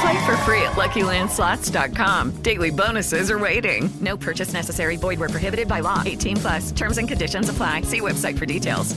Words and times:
Play 0.00 0.26
for 0.26 0.36
free 0.38 0.62
at 0.62 0.72
LuckyLandSlots.com. 0.72 2.42
Daily 2.42 2.70
bonuses 2.70 3.30
are 3.30 3.38
waiting. 3.38 3.88
No 4.00 4.16
purchase 4.16 4.52
necessary. 4.52 4.96
Void 4.96 5.20
where 5.20 5.28
prohibited 5.28 5.68
by 5.68 5.80
law. 5.80 6.02
18 6.04 6.36
plus. 6.36 6.72
Terms 6.72 6.98
and 6.98 7.08
conditions 7.08 7.48
apply. 7.48 7.82
See 7.82 8.00
website 8.00 8.38
for 8.38 8.46
details. 8.46 8.96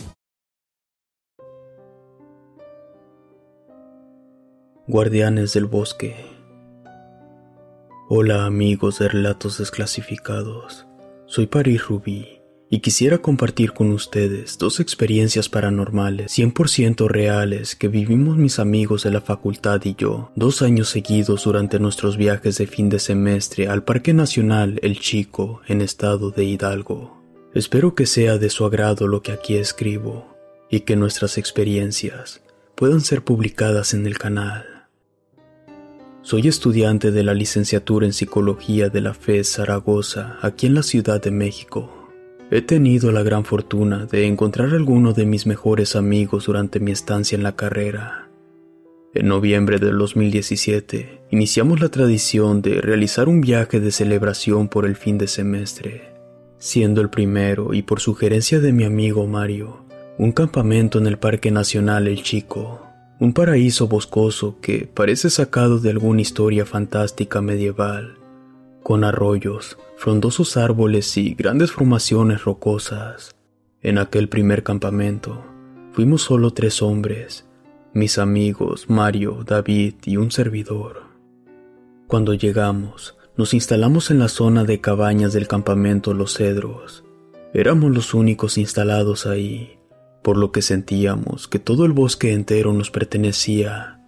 Guardianes 4.91 5.53
del 5.53 5.67
Bosque 5.67 6.15
Hola 8.07 8.47
amigos 8.47 8.97
de 8.97 9.07
Relatos 9.07 9.59
Desclasificados. 9.59 10.87
Soy 11.27 11.45
Paris 11.45 11.83
Rubí 11.87 12.38
y 12.69 12.79
quisiera 12.79 13.17
compartir 13.17 13.73
con 13.73 13.91
ustedes 13.91 14.57
dos 14.59 14.79
experiencias 14.79 15.49
paranormales 15.49 16.37
100% 16.37 17.07
reales 17.07 17.75
que 17.75 17.87
vivimos 17.87 18.37
mis 18.37 18.59
amigos 18.59 19.03
de 19.03 19.11
la 19.11 19.21
facultad 19.21 19.81
y 19.85 19.95
yo 19.95 20.31
dos 20.35 20.61
años 20.61 20.89
seguidos 20.89 21.45
durante 21.45 21.79
nuestros 21.79 22.15
viajes 22.15 22.57
de 22.59 22.67
fin 22.67 22.89
de 22.89 22.99
semestre 22.99 23.67
al 23.67 23.83
Parque 23.83 24.13
Nacional 24.13 24.79
El 24.83 24.99
Chico 24.99 25.61
en 25.67 25.81
estado 25.81 26.29
de 26.29 26.43
Hidalgo. 26.45 27.19
Espero 27.55 27.95
que 27.95 28.05
sea 28.05 28.37
de 28.37 28.51
su 28.51 28.65
agrado 28.65 29.07
lo 29.07 29.23
que 29.23 29.31
aquí 29.31 29.55
escribo 29.55 30.37
y 30.69 30.81
que 30.81 30.95
nuestras 30.95 31.39
experiencias 31.39 32.41
puedan 32.75 33.01
ser 33.01 33.23
publicadas 33.23 33.95
en 33.95 34.05
el 34.05 34.19
canal. 34.19 34.79
Soy 36.21 36.47
estudiante 36.47 37.09
de 37.09 37.23
la 37.23 37.33
licenciatura 37.33 38.05
en 38.05 38.13
Psicología 38.13 38.89
de 38.89 39.01
la 39.01 39.15
FES 39.15 39.53
Zaragoza, 39.53 40.37
aquí 40.41 40.67
en 40.67 40.75
la 40.75 40.83
Ciudad 40.83 41.19
de 41.19 41.31
México. 41.31 41.98
He 42.51 42.63
tenido 42.63 43.11
la 43.11 43.21
gran 43.21 43.45
fortuna 43.45 44.07
de 44.07 44.25
encontrar 44.25 44.69
a 44.69 44.75
alguno 44.75 45.13
de 45.13 45.27
mis 45.27 45.45
mejores 45.45 45.95
amigos 45.95 46.47
durante 46.47 46.79
mi 46.79 46.91
estancia 46.91 47.35
en 47.35 47.43
la 47.43 47.55
carrera. 47.55 48.27
En 49.13 49.27
noviembre 49.27 49.77
del 49.77 49.99
2017 49.99 51.21
iniciamos 51.29 51.79
la 51.79 51.89
tradición 51.89 52.63
de 52.63 52.81
realizar 52.81 53.29
un 53.29 53.41
viaje 53.41 53.79
de 53.79 53.91
celebración 53.91 54.67
por 54.67 54.87
el 54.87 54.95
fin 54.95 55.19
de 55.19 55.27
semestre, 55.27 56.11
siendo 56.57 57.01
el 57.01 57.11
primero 57.11 57.75
y 57.75 57.83
por 57.83 57.99
sugerencia 57.99 58.59
de 58.59 58.73
mi 58.73 58.83
amigo 58.83 59.27
Mario, 59.27 59.85
un 60.17 60.31
campamento 60.31 60.97
en 60.97 61.05
el 61.05 61.19
Parque 61.19 61.51
Nacional 61.51 62.07
El 62.07 62.23
Chico, 62.23 62.81
un 63.19 63.33
paraíso 63.33 63.87
boscoso 63.87 64.57
que 64.59 64.89
parece 64.91 65.29
sacado 65.29 65.79
de 65.79 65.91
alguna 65.91 66.21
historia 66.21 66.65
fantástica 66.65 67.41
medieval, 67.41 68.18
con 68.83 69.03
arroyos, 69.03 69.77
frondosos 69.97 70.57
árboles 70.57 71.17
y 71.17 71.35
grandes 71.35 71.71
formaciones 71.71 72.43
rocosas. 72.43 73.35
En 73.81 73.97
aquel 73.97 74.29
primer 74.29 74.63
campamento 74.63 75.43
fuimos 75.91 76.21
solo 76.21 76.51
tres 76.51 76.81
hombres, 76.81 77.47
mis 77.93 78.17
amigos 78.17 78.89
Mario, 78.89 79.43
David 79.45 79.95
y 80.05 80.17
un 80.17 80.31
servidor. 80.31 81.03
Cuando 82.07 82.33
llegamos, 82.33 83.17
nos 83.37 83.53
instalamos 83.53 84.11
en 84.11 84.19
la 84.19 84.27
zona 84.27 84.63
de 84.63 84.81
cabañas 84.81 85.33
del 85.33 85.47
campamento 85.47 86.13
Los 86.13 86.33
Cedros. 86.33 87.03
Éramos 87.53 87.91
los 87.91 88.13
únicos 88.13 88.57
instalados 88.57 89.25
ahí, 89.25 89.79
por 90.23 90.37
lo 90.37 90.51
que 90.51 90.61
sentíamos 90.61 91.47
que 91.47 91.59
todo 91.59 91.85
el 91.85 91.93
bosque 91.93 92.33
entero 92.33 92.73
nos 92.73 92.91
pertenecía 92.91 93.98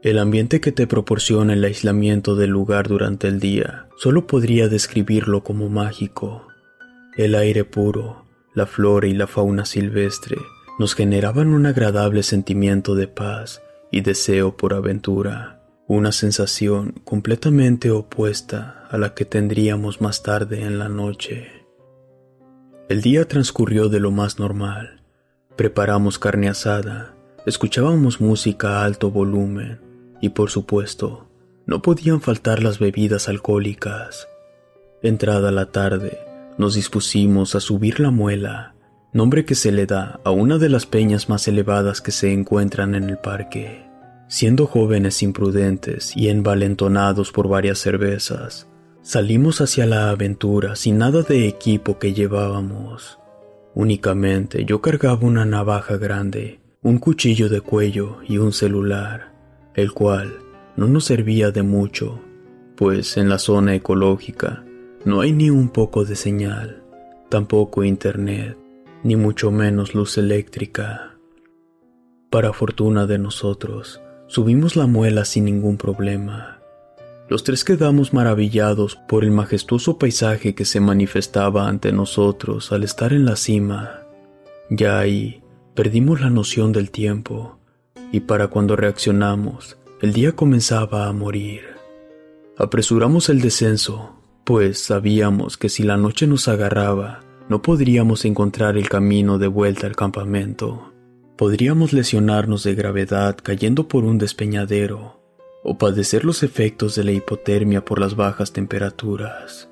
el 0.00 0.18
ambiente 0.18 0.60
que 0.60 0.70
te 0.70 0.86
proporciona 0.86 1.54
el 1.54 1.64
aislamiento 1.64 2.36
del 2.36 2.50
lugar 2.50 2.86
durante 2.86 3.26
el 3.26 3.40
día 3.40 3.88
solo 3.96 4.28
podría 4.28 4.68
describirlo 4.68 5.42
como 5.42 5.68
mágico. 5.68 6.46
El 7.16 7.34
aire 7.34 7.64
puro, 7.64 8.24
la 8.54 8.66
flora 8.66 9.08
y 9.08 9.12
la 9.12 9.26
fauna 9.26 9.64
silvestre 9.64 10.36
nos 10.78 10.94
generaban 10.94 11.48
un 11.48 11.66
agradable 11.66 12.22
sentimiento 12.22 12.94
de 12.94 13.08
paz 13.08 13.60
y 13.90 14.02
deseo 14.02 14.56
por 14.56 14.72
aventura, 14.72 15.64
una 15.88 16.12
sensación 16.12 16.92
completamente 17.02 17.90
opuesta 17.90 18.86
a 18.88 18.98
la 18.98 19.14
que 19.14 19.24
tendríamos 19.24 20.00
más 20.00 20.22
tarde 20.22 20.62
en 20.62 20.78
la 20.78 20.88
noche. 20.88 21.48
El 22.88 23.02
día 23.02 23.26
transcurrió 23.26 23.88
de 23.88 23.98
lo 23.98 24.12
más 24.12 24.38
normal. 24.38 25.02
Preparamos 25.56 26.20
carne 26.20 26.48
asada, 26.48 27.16
escuchábamos 27.46 28.20
música 28.20 28.78
a 28.78 28.84
alto 28.84 29.10
volumen 29.10 29.87
y 30.20 30.30
por 30.30 30.50
supuesto, 30.50 31.28
no 31.66 31.82
podían 31.82 32.20
faltar 32.20 32.62
las 32.62 32.78
bebidas 32.78 33.28
alcohólicas. 33.28 34.26
Entrada 35.02 35.52
la 35.52 35.66
tarde, 35.66 36.18
nos 36.56 36.74
dispusimos 36.74 37.54
a 37.54 37.60
subir 37.60 38.00
la 38.00 38.10
muela, 38.10 38.74
nombre 39.12 39.44
que 39.44 39.54
se 39.54 39.70
le 39.70 39.86
da 39.86 40.18
a 40.24 40.30
una 40.30 40.58
de 40.58 40.70
las 40.70 40.86
peñas 40.86 41.28
más 41.28 41.46
elevadas 41.46 42.00
que 42.00 42.10
se 42.10 42.32
encuentran 42.32 42.94
en 42.94 43.04
el 43.04 43.18
parque. 43.18 43.86
Siendo 44.28 44.66
jóvenes 44.66 45.22
imprudentes 45.22 46.16
y 46.16 46.28
envalentonados 46.28 47.32
por 47.32 47.48
varias 47.48 47.78
cervezas, 47.78 48.66
salimos 49.02 49.60
hacia 49.60 49.86
la 49.86 50.10
aventura 50.10 50.74
sin 50.74 50.98
nada 50.98 51.22
de 51.22 51.48
equipo 51.48 51.98
que 51.98 52.12
llevábamos. 52.12 53.18
Únicamente 53.74 54.64
yo 54.64 54.80
cargaba 54.80 55.26
una 55.26 55.44
navaja 55.44 55.96
grande, 55.96 56.60
un 56.82 56.98
cuchillo 56.98 57.48
de 57.48 57.60
cuello 57.60 58.18
y 58.26 58.38
un 58.38 58.52
celular 58.52 59.37
el 59.74 59.92
cual 59.92 60.38
no 60.76 60.86
nos 60.86 61.06
servía 61.06 61.50
de 61.50 61.62
mucho, 61.62 62.20
pues 62.76 63.16
en 63.16 63.28
la 63.28 63.38
zona 63.38 63.74
ecológica 63.74 64.64
no 65.04 65.20
hay 65.20 65.32
ni 65.32 65.50
un 65.50 65.68
poco 65.68 66.04
de 66.04 66.14
señal, 66.14 66.82
tampoco 67.28 67.82
internet, 67.82 68.56
ni 69.02 69.16
mucho 69.16 69.50
menos 69.50 69.94
luz 69.94 70.18
eléctrica. 70.18 71.16
Para 72.30 72.52
fortuna 72.52 73.06
de 73.06 73.18
nosotros, 73.18 74.00
subimos 74.26 74.76
la 74.76 74.86
muela 74.86 75.24
sin 75.24 75.46
ningún 75.46 75.76
problema. 75.76 76.60
Los 77.28 77.42
tres 77.42 77.64
quedamos 77.64 78.14
maravillados 78.14 78.96
por 79.08 79.24
el 79.24 79.30
majestuoso 79.30 79.98
paisaje 79.98 80.54
que 80.54 80.64
se 80.64 80.80
manifestaba 80.80 81.68
ante 81.68 81.92
nosotros 81.92 82.70
al 82.70 82.84
estar 82.84 83.12
en 83.12 83.24
la 83.24 83.36
cima. 83.36 84.02
Ya 84.70 84.98
ahí 84.98 85.42
perdimos 85.74 86.20
la 86.20 86.30
noción 86.30 86.72
del 86.72 86.90
tiempo 86.90 87.57
y 88.12 88.20
para 88.20 88.48
cuando 88.48 88.76
reaccionamos, 88.76 89.78
el 90.00 90.12
día 90.12 90.32
comenzaba 90.32 91.08
a 91.08 91.12
morir. 91.12 91.62
Apresuramos 92.56 93.28
el 93.28 93.40
descenso, 93.40 94.16
pues 94.44 94.78
sabíamos 94.78 95.56
que 95.56 95.68
si 95.68 95.82
la 95.82 95.96
noche 95.96 96.26
nos 96.26 96.48
agarraba, 96.48 97.20
no 97.48 97.62
podríamos 97.62 98.24
encontrar 98.24 98.76
el 98.76 98.88
camino 98.88 99.38
de 99.38 99.46
vuelta 99.46 99.86
al 99.86 99.96
campamento. 99.96 100.92
Podríamos 101.36 101.92
lesionarnos 101.92 102.64
de 102.64 102.74
gravedad 102.74 103.36
cayendo 103.42 103.88
por 103.88 104.04
un 104.04 104.18
despeñadero 104.18 105.20
o 105.62 105.78
padecer 105.78 106.24
los 106.24 106.42
efectos 106.42 106.94
de 106.94 107.04
la 107.04 107.12
hipotermia 107.12 107.84
por 107.84 108.00
las 108.00 108.16
bajas 108.16 108.52
temperaturas. 108.52 109.68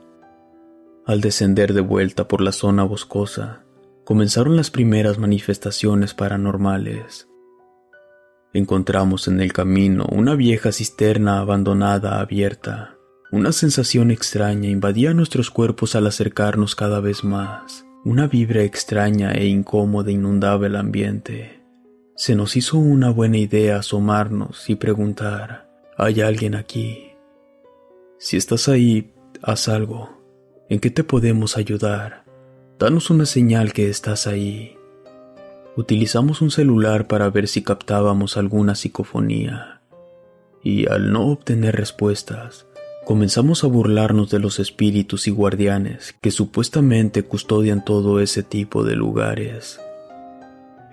Al 1.06 1.20
descender 1.20 1.72
de 1.72 1.80
vuelta 1.80 2.28
por 2.28 2.40
la 2.40 2.52
zona 2.52 2.84
boscosa, 2.84 3.64
comenzaron 4.04 4.56
las 4.56 4.70
primeras 4.70 5.18
manifestaciones 5.18 6.14
paranormales. 6.14 7.28
Encontramos 8.56 9.28
en 9.28 9.42
el 9.42 9.52
camino 9.52 10.06
una 10.10 10.34
vieja 10.34 10.72
cisterna 10.72 11.40
abandonada 11.40 12.20
abierta. 12.20 12.96
Una 13.30 13.52
sensación 13.52 14.10
extraña 14.10 14.70
invadía 14.70 15.12
nuestros 15.12 15.50
cuerpos 15.50 15.94
al 15.94 16.06
acercarnos 16.06 16.74
cada 16.74 17.00
vez 17.00 17.22
más. 17.22 17.84
Una 18.02 18.26
vibra 18.26 18.62
extraña 18.62 19.32
e 19.32 19.44
incómoda 19.44 20.10
inundaba 20.10 20.68
el 20.68 20.76
ambiente. 20.76 21.60
Se 22.16 22.34
nos 22.34 22.56
hizo 22.56 22.78
una 22.78 23.10
buena 23.10 23.36
idea 23.36 23.76
asomarnos 23.76 24.70
y 24.70 24.76
preguntar, 24.76 25.68
¿hay 25.98 26.22
alguien 26.22 26.54
aquí? 26.54 27.10
Si 28.18 28.38
estás 28.38 28.70
ahí, 28.70 29.12
haz 29.42 29.68
algo. 29.68 30.18
¿En 30.70 30.80
qué 30.80 30.88
te 30.88 31.04
podemos 31.04 31.58
ayudar? 31.58 32.24
Danos 32.78 33.10
una 33.10 33.26
señal 33.26 33.74
que 33.74 33.90
estás 33.90 34.26
ahí. 34.26 34.75
Utilizamos 35.76 36.40
un 36.40 36.50
celular 36.50 37.06
para 37.06 37.28
ver 37.28 37.48
si 37.48 37.62
captábamos 37.62 38.38
alguna 38.38 38.74
psicofonía. 38.74 39.82
Y 40.62 40.88
al 40.88 41.12
no 41.12 41.26
obtener 41.26 41.76
respuestas, 41.76 42.66
comenzamos 43.04 43.62
a 43.62 43.66
burlarnos 43.66 44.30
de 44.30 44.38
los 44.38 44.58
espíritus 44.58 45.28
y 45.28 45.32
guardianes 45.32 46.16
que 46.22 46.30
supuestamente 46.30 47.24
custodian 47.24 47.84
todo 47.84 48.20
ese 48.20 48.42
tipo 48.42 48.84
de 48.84 48.96
lugares. 48.96 49.78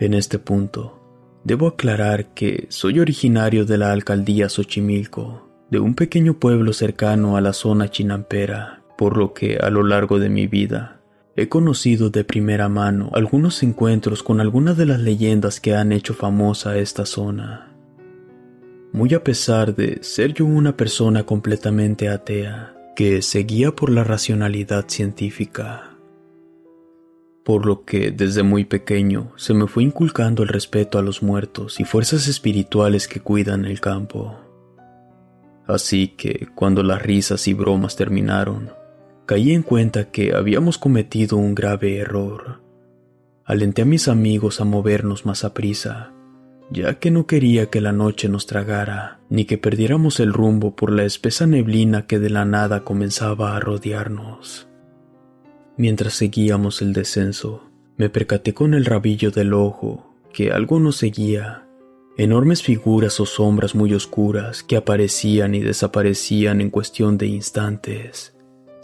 En 0.01 0.13
este 0.13 0.37
punto, 0.37 0.99
debo 1.45 1.67
aclarar 1.67 2.33
que 2.33 2.65
soy 2.67 2.99
originario 2.99 3.63
de 3.63 3.77
la 3.77 3.93
alcaldía 3.93 4.49
Xochimilco, 4.49 5.47
de 5.71 5.79
un 5.79 5.95
pequeño 5.95 6.39
pueblo 6.39 6.73
cercano 6.73 7.37
a 7.37 7.41
la 7.41 7.53
zona 7.53 7.89
chinampera, 7.89 8.83
por 8.97 9.15
lo 9.15 9.33
que 9.33 9.59
a 9.59 9.69
lo 9.69 9.83
largo 9.83 10.19
de 10.19 10.27
mi 10.27 10.45
vida 10.45 11.02
He 11.35 11.49
conocido 11.49 12.11
de 12.11 12.23
primera 12.23 12.69
mano 12.69 13.09
algunos 13.13 13.63
encuentros 13.63 14.21
con 14.21 14.39
algunas 14.39 14.77
de 14.77 14.85
las 14.85 14.99
leyendas 14.99 15.59
que 15.59 15.75
han 15.75 15.91
hecho 15.91 16.13
famosa 16.13 16.77
esta 16.77 17.07
zona. 17.07 17.71
Muy 18.91 19.15
a 19.15 19.23
pesar 19.23 19.75
de 19.75 20.03
ser 20.03 20.35
yo 20.35 20.45
una 20.45 20.77
persona 20.77 21.23
completamente 21.23 22.07
atea, 22.07 22.75
que 22.95 23.23
seguía 23.23 23.71
por 23.71 23.89
la 23.89 24.03
racionalidad 24.03 24.85
científica. 24.87 25.97
Por 27.43 27.65
lo 27.65 27.83
que 27.83 28.11
desde 28.11 28.43
muy 28.43 28.65
pequeño 28.65 29.31
se 29.35 29.55
me 29.55 29.65
fue 29.65 29.81
inculcando 29.81 30.43
el 30.43 30.49
respeto 30.49 30.99
a 30.99 31.01
los 31.01 31.23
muertos 31.23 31.79
y 31.79 31.83
fuerzas 31.83 32.27
espirituales 32.27 33.07
que 33.07 33.21
cuidan 33.21 33.65
el 33.65 33.81
campo. 33.81 34.39
Así 35.65 36.09
que 36.09 36.47
cuando 36.53 36.83
las 36.83 37.01
risas 37.01 37.47
y 37.47 37.55
bromas 37.55 37.95
terminaron, 37.95 38.69
caí 39.25 39.53
en 39.53 39.63
cuenta 39.63 40.11
que 40.11 40.35
habíamos 40.35 40.77
cometido 40.77 41.37
un 41.37 41.55
grave 41.55 41.97
error. 41.97 42.61
Alenté 43.45 43.83
a 43.83 43.85
mis 43.85 44.07
amigos 44.07 44.59
a 44.59 44.65
movernos 44.65 45.25
más 45.25 45.43
a 45.43 45.53
prisa, 45.53 46.11
ya 46.69 46.99
que 46.99 47.11
no 47.11 47.25
quería 47.25 47.67
que 47.69 47.81
la 47.81 47.91
noche 47.91 48.27
nos 48.27 48.47
tragara, 48.47 49.19
ni 49.29 49.45
que 49.45 49.57
perdiéramos 49.57 50.19
el 50.19 50.33
rumbo 50.33 50.75
por 50.75 50.91
la 50.91 51.03
espesa 51.03 51.45
neblina 51.47 52.05
que 52.05 52.19
de 52.19 52.29
la 52.29 52.45
nada 52.45 52.83
comenzaba 52.83 53.55
a 53.55 53.59
rodearnos. 53.59 54.67
Mientras 55.77 56.13
seguíamos 56.13 56.81
el 56.81 56.93
descenso, 56.93 57.69
me 57.97 58.09
percaté 58.09 58.53
con 58.53 58.73
el 58.73 58.85
rabillo 58.85 59.31
del 59.31 59.53
ojo 59.53 60.09
que 60.33 60.51
algo 60.51 60.79
nos 60.79 60.97
seguía, 60.97 61.67
enormes 62.17 62.63
figuras 62.63 63.19
o 63.19 63.25
sombras 63.25 63.75
muy 63.75 63.93
oscuras 63.93 64.63
que 64.63 64.75
aparecían 64.75 65.55
y 65.55 65.59
desaparecían 65.59 66.59
en 66.59 66.69
cuestión 66.69 67.17
de 67.17 67.27
instantes 67.27 68.33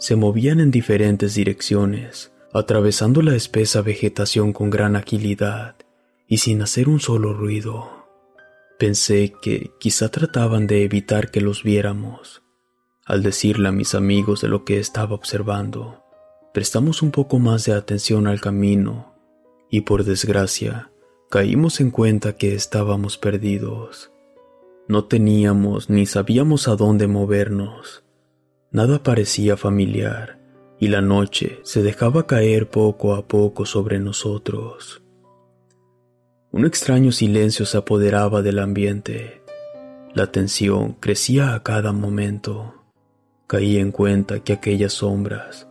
se 0.00 0.16
movían 0.16 0.60
en 0.60 0.70
diferentes 0.70 1.34
direcciones, 1.34 2.32
atravesando 2.54 3.20
la 3.20 3.36
espesa 3.36 3.82
vegetación 3.82 4.54
con 4.54 4.70
gran 4.70 4.96
agilidad 4.96 5.76
y 6.26 6.38
sin 6.38 6.62
hacer 6.62 6.88
un 6.88 7.00
solo 7.00 7.34
ruido. 7.34 8.06
Pensé 8.78 9.34
que 9.42 9.72
quizá 9.78 10.08
trataban 10.08 10.66
de 10.66 10.84
evitar 10.84 11.30
que 11.30 11.42
los 11.42 11.62
viéramos. 11.62 12.42
Al 13.04 13.22
decirle 13.22 13.68
a 13.68 13.72
mis 13.72 13.94
amigos 13.94 14.40
de 14.40 14.48
lo 14.48 14.64
que 14.64 14.80
estaba 14.80 15.14
observando, 15.14 16.02
prestamos 16.54 17.02
un 17.02 17.10
poco 17.10 17.38
más 17.38 17.66
de 17.66 17.74
atención 17.74 18.26
al 18.26 18.40
camino 18.40 19.14
y 19.68 19.82
por 19.82 20.04
desgracia 20.04 20.90
caímos 21.28 21.78
en 21.78 21.90
cuenta 21.90 22.38
que 22.38 22.54
estábamos 22.54 23.18
perdidos. 23.18 24.10
No 24.88 25.04
teníamos 25.04 25.90
ni 25.90 26.06
sabíamos 26.06 26.68
a 26.68 26.76
dónde 26.76 27.06
movernos 27.06 28.02
Nada 28.72 29.02
parecía 29.02 29.56
familiar 29.56 30.38
y 30.78 30.88
la 30.88 31.00
noche 31.00 31.58
se 31.64 31.82
dejaba 31.82 32.26
caer 32.26 32.68
poco 32.68 33.14
a 33.14 33.26
poco 33.26 33.66
sobre 33.66 33.98
nosotros. 33.98 35.02
Un 36.52 36.64
extraño 36.64 37.10
silencio 37.10 37.66
se 37.66 37.78
apoderaba 37.78 38.42
del 38.42 38.60
ambiente. 38.60 39.42
La 40.14 40.30
tensión 40.30 40.92
crecía 40.94 41.54
a 41.54 41.62
cada 41.62 41.92
momento. 41.92 42.74
Caí 43.48 43.78
en 43.78 43.90
cuenta 43.90 44.40
que 44.40 44.52
aquellas 44.52 44.92
sombras 44.92 45.68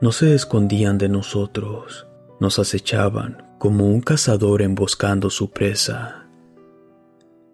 no 0.00 0.12
se 0.12 0.34
escondían 0.34 0.98
de 0.98 1.08
nosotros, 1.08 2.06
nos 2.38 2.58
acechaban 2.60 3.56
como 3.58 3.86
un 3.86 4.00
cazador 4.00 4.62
emboscando 4.62 5.30
su 5.30 5.50
presa. 5.50 6.26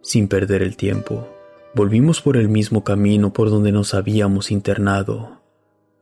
Sin 0.02 0.28
perder 0.28 0.62
el 0.62 0.76
tiempo, 0.76 1.28
Volvimos 1.74 2.20
por 2.20 2.36
el 2.36 2.50
mismo 2.50 2.84
camino 2.84 3.32
por 3.32 3.48
donde 3.48 3.72
nos 3.72 3.94
habíamos 3.94 4.50
internado. 4.50 5.40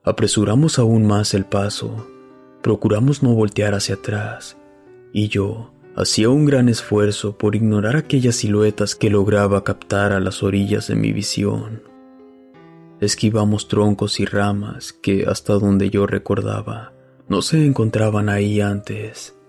Apresuramos 0.03 0.81
aún 0.81 1.07
más 1.07 1.33
el 1.33 1.45
paso, 1.45 2.09
procuramos 2.61 3.23
no 3.23 3.35
voltear 3.35 3.75
hacia 3.75 3.95
atrás, 3.95 4.57
y 5.13 5.29
yo 5.29 5.73
hacía 5.95 6.29
un 6.29 6.45
gran 6.45 6.69
esfuerzo 6.69 7.39
por 7.39 7.55
ignorar 7.55 7.95
aquellas 7.95 8.37
siluetas 8.37 8.97
que 8.97 9.11
lograba 9.11 9.63
captar 9.63 10.13
a 10.13 10.19
las 10.19 10.43
orillas 10.43 10.89
de 10.89 10.97
mi 10.97 11.13
visión. 11.13 11.85
Esquivamos 13.01 13.69
troncos 13.69 14.19
y 14.19 14.25
ramas 14.25 14.93
que, 14.93 15.27
hasta 15.27 15.53
donde 15.53 15.89
yo 15.89 16.07
recordaba, 16.07 16.93
no 17.29 17.43
se 17.43 17.65
encontraban 17.65 18.29
ahí 18.29 18.61
antes 18.61 19.40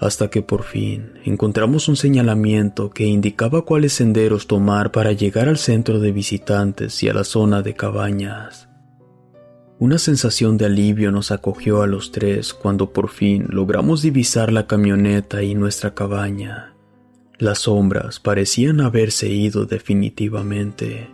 hasta 0.00 0.30
que 0.30 0.40
por 0.40 0.62
fin 0.64 1.12
encontramos 1.24 1.86
un 1.88 1.94
señalamiento 1.94 2.88
que 2.90 3.04
indicaba 3.04 3.66
cuáles 3.66 3.92
senderos 3.92 4.46
tomar 4.46 4.92
para 4.92 5.12
llegar 5.12 5.46
al 5.46 5.58
centro 5.58 6.00
de 6.00 6.10
visitantes 6.10 7.02
y 7.02 7.10
a 7.10 7.14
la 7.14 7.22
zona 7.22 7.60
de 7.60 7.74
cabañas. 7.74 8.70
Una 9.78 9.98
sensación 9.98 10.56
de 10.56 10.66
alivio 10.66 11.12
nos 11.12 11.30
acogió 11.30 11.82
a 11.82 11.86
los 11.86 12.12
tres 12.12 12.54
cuando 12.54 12.92
por 12.94 13.10
fin 13.10 13.46
logramos 13.50 14.00
divisar 14.00 14.52
la 14.52 14.66
camioneta 14.66 15.42
y 15.42 15.54
nuestra 15.54 15.94
cabaña. 15.94 16.74
Las 17.38 17.60
sombras 17.60 18.20
parecían 18.20 18.80
haberse 18.80 19.28
ido 19.28 19.66
definitivamente. 19.66 21.10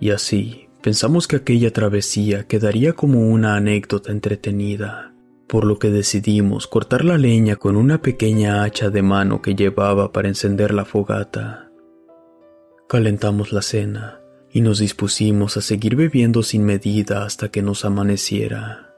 Y 0.00 0.10
así 0.10 0.68
pensamos 0.82 1.28
que 1.28 1.36
aquella 1.36 1.72
travesía 1.72 2.46
quedaría 2.46 2.94
como 2.94 3.28
una 3.28 3.56
anécdota 3.56 4.12
entretenida 4.12 5.09
por 5.50 5.64
lo 5.64 5.80
que 5.80 5.90
decidimos 5.90 6.68
cortar 6.68 7.04
la 7.04 7.18
leña 7.18 7.56
con 7.56 7.76
una 7.76 8.00
pequeña 8.00 8.62
hacha 8.62 8.88
de 8.88 9.02
mano 9.02 9.42
que 9.42 9.56
llevaba 9.56 10.12
para 10.12 10.28
encender 10.28 10.72
la 10.72 10.84
fogata. 10.84 11.72
Calentamos 12.88 13.52
la 13.52 13.60
cena 13.60 14.20
y 14.52 14.60
nos 14.60 14.78
dispusimos 14.78 15.56
a 15.56 15.60
seguir 15.60 15.96
bebiendo 15.96 16.44
sin 16.44 16.64
medida 16.64 17.24
hasta 17.24 17.48
que 17.48 17.62
nos 17.62 17.84
amaneciera. 17.84 18.94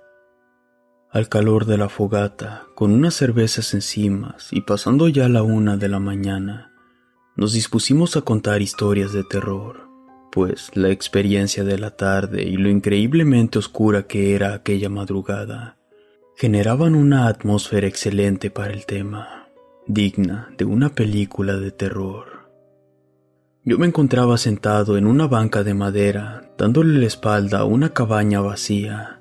Al 1.11 1.31
calor 1.31 1.65
de 1.65 1.79
la 1.79 1.89
fogata, 1.89 2.67
con 2.75 2.93
unas 2.93 3.15
cervezas 3.15 3.73
encima 3.73 4.37
y 4.51 4.61
pasando 4.61 5.09
ya 5.09 5.31
la 5.31 5.43
una 5.43 5.79
de 5.79 5.89
la 5.89 6.01
mañana, 6.01 6.71
nos 7.35 7.55
dispusimos 7.55 8.15
a 8.19 8.23
contar 8.23 8.61
historias 8.61 9.15
de 9.15 9.25
terror, 9.25 9.89
pues 10.31 10.71
la 10.75 10.91
experiencia 10.91 11.65
de 11.65 11.79
la 11.79 11.93
tarde 11.93 12.43
y 12.43 12.59
lo 12.59 12.69
increíblemente 12.69 13.59
oscura 13.59 14.07
que 14.07 14.35
era 14.35 14.53
aquella 14.53 14.91
madrugada 14.91 15.79
generaban 16.37 16.95
una 16.95 17.27
atmósfera 17.27 17.87
excelente 17.87 18.51
para 18.51 18.73
el 18.73 18.87
tema, 18.87 19.49
digna 19.87 20.49
de 20.57 20.65
una 20.65 20.89
película 20.89 21.57
de 21.57 21.71
terror. 21.71 22.49
Yo 23.65 23.79
me 23.79 23.87
encontraba 23.87 24.39
sentado 24.39 24.97
en 24.97 25.07
una 25.07 25.29
banca 25.29 25.63
de 25.63 25.75
madera, 25.75 26.51
dándole 26.59 26.99
la 26.99 27.07
espalda 27.07 27.61
a 27.61 27.65
una 27.65 27.91
cabaña 27.91 28.41
vacía, 28.41 29.21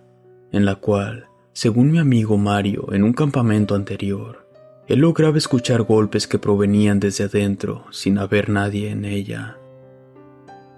en 0.52 0.66
la 0.66 0.76
cual, 0.76 1.28
según 1.54 1.92
mi 1.92 2.00
amigo 2.00 2.38
Mario 2.38 2.92
en 2.92 3.04
un 3.04 3.14
campamento 3.14 3.76
anterior, 3.76 4.48
él 4.88 5.00
lograba 5.00 5.38
escuchar 5.38 5.84
golpes 5.84 6.28
que 6.28 6.40
provenían 6.40 7.00
desde 7.00 7.26
adentro 7.26 7.86
sin 7.92 8.18
haber 8.18 8.50
nadie 8.50 8.90
en 8.90 9.06
ella. 9.06 9.58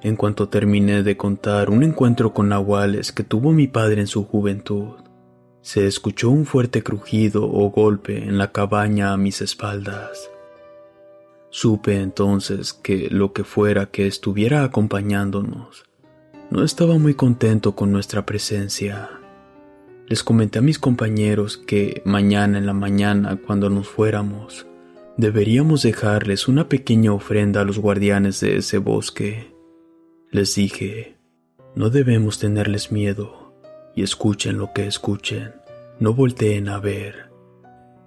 En 0.01 0.17
cuanto 0.17 0.49
terminé 0.49 1.01
de 1.01 1.15
contar 1.15 1.69
un 1.69 1.83
encuentro 1.83 2.33
con 2.33 2.49
nahuales 2.49 3.13
que 3.13 3.23
tuvo 3.23 3.53
mi 3.53 3.67
padre 3.67 4.01
en 4.01 4.07
su 4.07 4.25
juventud, 4.25 4.95
se 5.63 5.87
escuchó 5.87 6.29
un 6.29 6.45
fuerte 6.45 6.83
crujido 6.83 7.49
o 7.49 7.69
golpe 7.71 8.17
en 8.17 8.37
la 8.37 8.51
cabaña 8.51 9.13
a 9.13 9.17
mis 9.17 9.41
espaldas. 9.41 10.29
Supe 11.49 11.95
entonces 12.01 12.73
que 12.73 13.07
lo 13.09 13.31
que 13.31 13.45
fuera 13.45 13.85
que 13.85 14.05
estuviera 14.05 14.65
acompañándonos 14.65 15.85
no 16.51 16.63
estaba 16.63 16.97
muy 16.97 17.13
contento 17.13 17.75
con 17.75 17.91
nuestra 17.91 18.25
presencia. 18.25 19.09
les 20.05 20.21
comenté 20.21 20.59
a 20.59 20.61
mis 20.61 20.79
compañeros 20.79 21.57
que 21.57 22.01
mañana 22.05 22.57
en 22.57 22.65
la 22.65 22.73
mañana, 22.73 23.37
cuando 23.37 23.69
nos 23.69 23.87
fuéramos, 23.87 24.67
deberíamos 25.15 25.81
dejarles 25.81 26.49
una 26.49 26.67
pequeña 26.67 27.13
ofrenda 27.13 27.61
a 27.61 27.63
los 27.63 27.79
guardianes 27.79 28.41
de 28.41 28.57
ese 28.57 28.79
bosque. 28.79 29.55
Les 30.29 30.53
dije, 30.55 31.15
no 31.73 31.89
debemos 31.89 32.37
tenerles 32.37 32.91
miedo, 32.91 33.42
y 33.95 34.03
escuchen 34.03 34.57
lo 34.57 34.73
que 34.73 34.87
escuchen, 34.87 35.53
no 35.99 36.13
volteen 36.13 36.69
a 36.69 36.79
ver. 36.79 37.29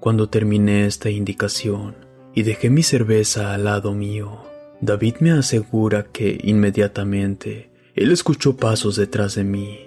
Cuando 0.01 0.29
terminé 0.29 0.87
esta 0.87 1.11
indicación 1.11 1.97
y 2.35 2.43
dejé 2.43 2.71
mi 2.71 2.83
cerveza 2.83 3.55
al 3.55 3.65
lado 3.65 3.93
mío, 3.95 4.43
David 4.81 5.17
me 5.21 5.31
asegura 5.31 6.05
que 6.05 6.39
inmediatamente 6.43 7.71
él 7.95 8.13
escuchó 8.13 8.57
pasos 8.57 8.97
detrás 8.97 9.35
de 9.37 9.45
mí. 9.45 9.81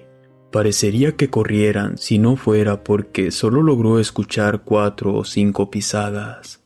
Parecería 0.52 1.16
que 1.16 1.30
corrieran 1.30 2.00
si 2.00 2.18
no 2.18 2.36
fuera 2.36 2.84
porque 2.84 3.30
solo 3.30 3.62
logró 3.62 4.00
escuchar 4.00 4.64
cuatro 4.64 5.14
o 5.14 5.24
cinco 5.24 5.70
pisadas. 5.70 6.64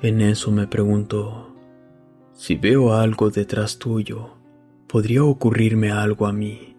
En 0.00 0.22
eso 0.22 0.50
me 0.50 0.66
preguntó, 0.66 1.54
si 2.32 2.56
veo 2.56 2.94
algo 2.94 3.30
detrás 3.30 3.78
tuyo, 3.78 4.30
podría 4.88 5.24
ocurrirme 5.24 5.92
algo 5.92 6.26
a 6.26 6.32
mí. 6.32 6.73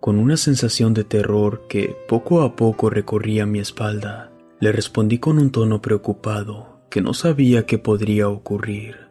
Con 0.00 0.18
una 0.18 0.38
sensación 0.38 0.94
de 0.94 1.04
terror 1.04 1.66
que 1.68 1.94
poco 2.08 2.40
a 2.40 2.56
poco 2.56 2.88
recorría 2.88 3.44
mi 3.44 3.58
espalda, 3.58 4.32
le 4.58 4.72
respondí 4.72 5.18
con 5.18 5.38
un 5.38 5.50
tono 5.50 5.82
preocupado 5.82 6.80
que 6.88 7.02
no 7.02 7.12
sabía 7.12 7.66
qué 7.66 7.76
podría 7.76 8.30
ocurrir. 8.30 9.08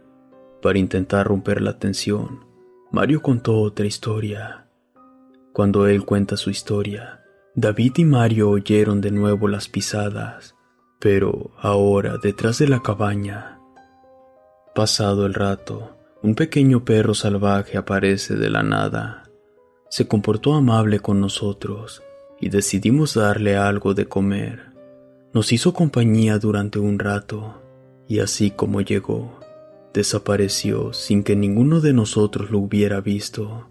Para 0.64 0.80
intentar 0.80 1.28
romper 1.28 1.62
la 1.62 1.78
tensión, 1.78 2.44
Mario 2.92 3.22
contó 3.22 3.60
otra 3.60 3.86
historia. 3.86 4.66
Cuando 5.54 5.86
él 5.86 6.06
cuenta 6.06 6.38
su 6.38 6.50
historia, 6.50 7.22
David 7.54 7.94
y 7.98 8.06
Mario 8.06 8.50
oyeron 8.50 9.00
de 9.00 9.12
nuevo 9.12 9.48
las 9.48 9.70
pisadas, 9.70 10.56
pero 11.00 11.52
ahora 11.60 12.18
detrás 12.18 12.58
de 12.58 12.68
la 12.68 12.82
cabaña. 12.82 13.60
Pasado 14.74 15.28
el 15.28 15.36
rato, 15.36 15.96
un 16.24 16.34
pequeño 16.34 16.84
perro 16.84 17.14
salvaje 17.14 17.78
aparece 17.78 18.36
de 18.36 18.50
la 18.50 18.64
nada. 18.64 19.29
Se 19.90 20.08
comportó 20.08 20.54
amable 20.54 21.00
con 21.00 21.20
nosotros 21.20 22.04
y 22.40 22.50
decidimos 22.50 23.16
darle 23.16 23.58
algo 23.58 23.94
de 23.94 24.06
comer. 24.06 24.68
Nos 25.34 25.52
hizo 25.52 25.74
compañía 25.74 26.38
durante 26.38 26.80
un 26.80 27.00
rato 27.00 27.62
y 28.08 28.20
así 28.20 28.52
como 28.52 28.82
llegó, 28.82 29.40
desapareció 29.94 30.94
sin 30.94 31.24
que 31.24 31.36
ninguno 31.36 31.82
de 31.82 31.94
nosotros 31.94 32.52
lo 32.52 32.60
hubiera 32.60 33.02
visto. 33.02 33.70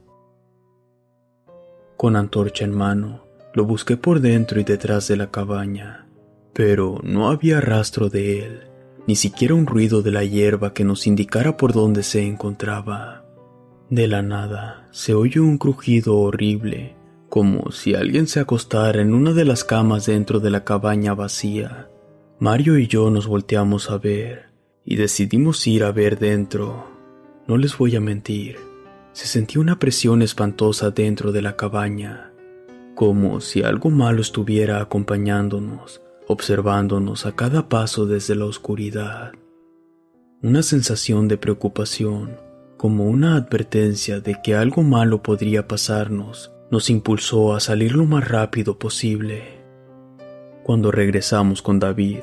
Con 1.96 2.16
antorcha 2.16 2.64
en 2.64 2.76
mano, 2.76 3.24
lo 3.54 3.64
busqué 3.64 3.96
por 3.96 4.20
dentro 4.20 4.60
y 4.60 4.64
detrás 4.64 5.08
de 5.08 5.16
la 5.16 5.30
cabaña, 5.30 6.08
pero 6.52 7.00
no 7.02 7.28
había 7.28 7.60
rastro 7.60 8.08
de 8.08 8.44
él, 8.44 8.60
ni 9.06 9.16
siquiera 9.16 9.54
un 9.54 9.66
ruido 9.66 10.02
de 10.02 10.12
la 10.12 10.24
hierba 10.24 10.74
que 10.74 10.84
nos 10.84 11.06
indicara 11.06 11.56
por 11.56 11.72
dónde 11.72 12.02
se 12.02 12.24
encontraba. 12.24 13.17
De 13.90 14.06
la 14.06 14.20
nada 14.20 14.86
se 14.90 15.14
oyó 15.14 15.42
un 15.42 15.56
crujido 15.56 16.18
horrible, 16.18 16.94
como 17.30 17.72
si 17.72 17.94
alguien 17.94 18.26
se 18.26 18.38
acostara 18.38 19.00
en 19.00 19.14
una 19.14 19.32
de 19.32 19.46
las 19.46 19.64
camas 19.64 20.04
dentro 20.04 20.40
de 20.40 20.50
la 20.50 20.62
cabaña 20.62 21.14
vacía. 21.14 21.88
Mario 22.38 22.78
y 22.78 22.86
yo 22.86 23.08
nos 23.08 23.26
volteamos 23.26 23.90
a 23.90 23.96
ver 23.96 24.50
y 24.84 24.96
decidimos 24.96 25.66
ir 25.66 25.84
a 25.84 25.92
ver 25.92 26.18
dentro. 26.18 26.86
No 27.46 27.56
les 27.56 27.78
voy 27.78 27.96
a 27.96 28.00
mentir, 28.00 28.58
se 29.12 29.26
sentía 29.26 29.62
una 29.62 29.78
presión 29.78 30.20
espantosa 30.20 30.90
dentro 30.90 31.32
de 31.32 31.40
la 31.40 31.56
cabaña, 31.56 32.30
como 32.94 33.40
si 33.40 33.62
algo 33.62 33.88
malo 33.88 34.20
estuviera 34.20 34.82
acompañándonos, 34.82 36.02
observándonos 36.26 37.24
a 37.24 37.34
cada 37.34 37.70
paso 37.70 38.04
desde 38.04 38.34
la 38.34 38.44
oscuridad. 38.44 39.32
Una 40.42 40.62
sensación 40.62 41.26
de 41.26 41.38
preocupación, 41.38 42.36
como 42.78 43.06
una 43.06 43.34
advertencia 43.34 44.20
de 44.20 44.36
que 44.42 44.54
algo 44.54 44.82
malo 44.82 45.20
podría 45.20 45.66
pasarnos, 45.66 46.52
nos 46.70 46.88
impulsó 46.90 47.54
a 47.54 47.60
salir 47.60 47.92
lo 47.92 48.06
más 48.06 48.26
rápido 48.28 48.78
posible. 48.78 49.42
Cuando 50.62 50.92
regresamos 50.92 51.60
con 51.60 51.80
David, 51.80 52.20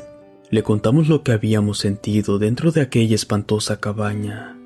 le 0.49 0.63
contamos 0.63 1.09
lo 1.09 1.23
que 1.23 1.33
habíamos 1.33 1.79
sentido 1.79 2.39
dentro 2.39 2.71
de 2.71 2.81
aquella 2.81 3.15
espantosa 3.15 3.81
cabaña. 3.81 4.57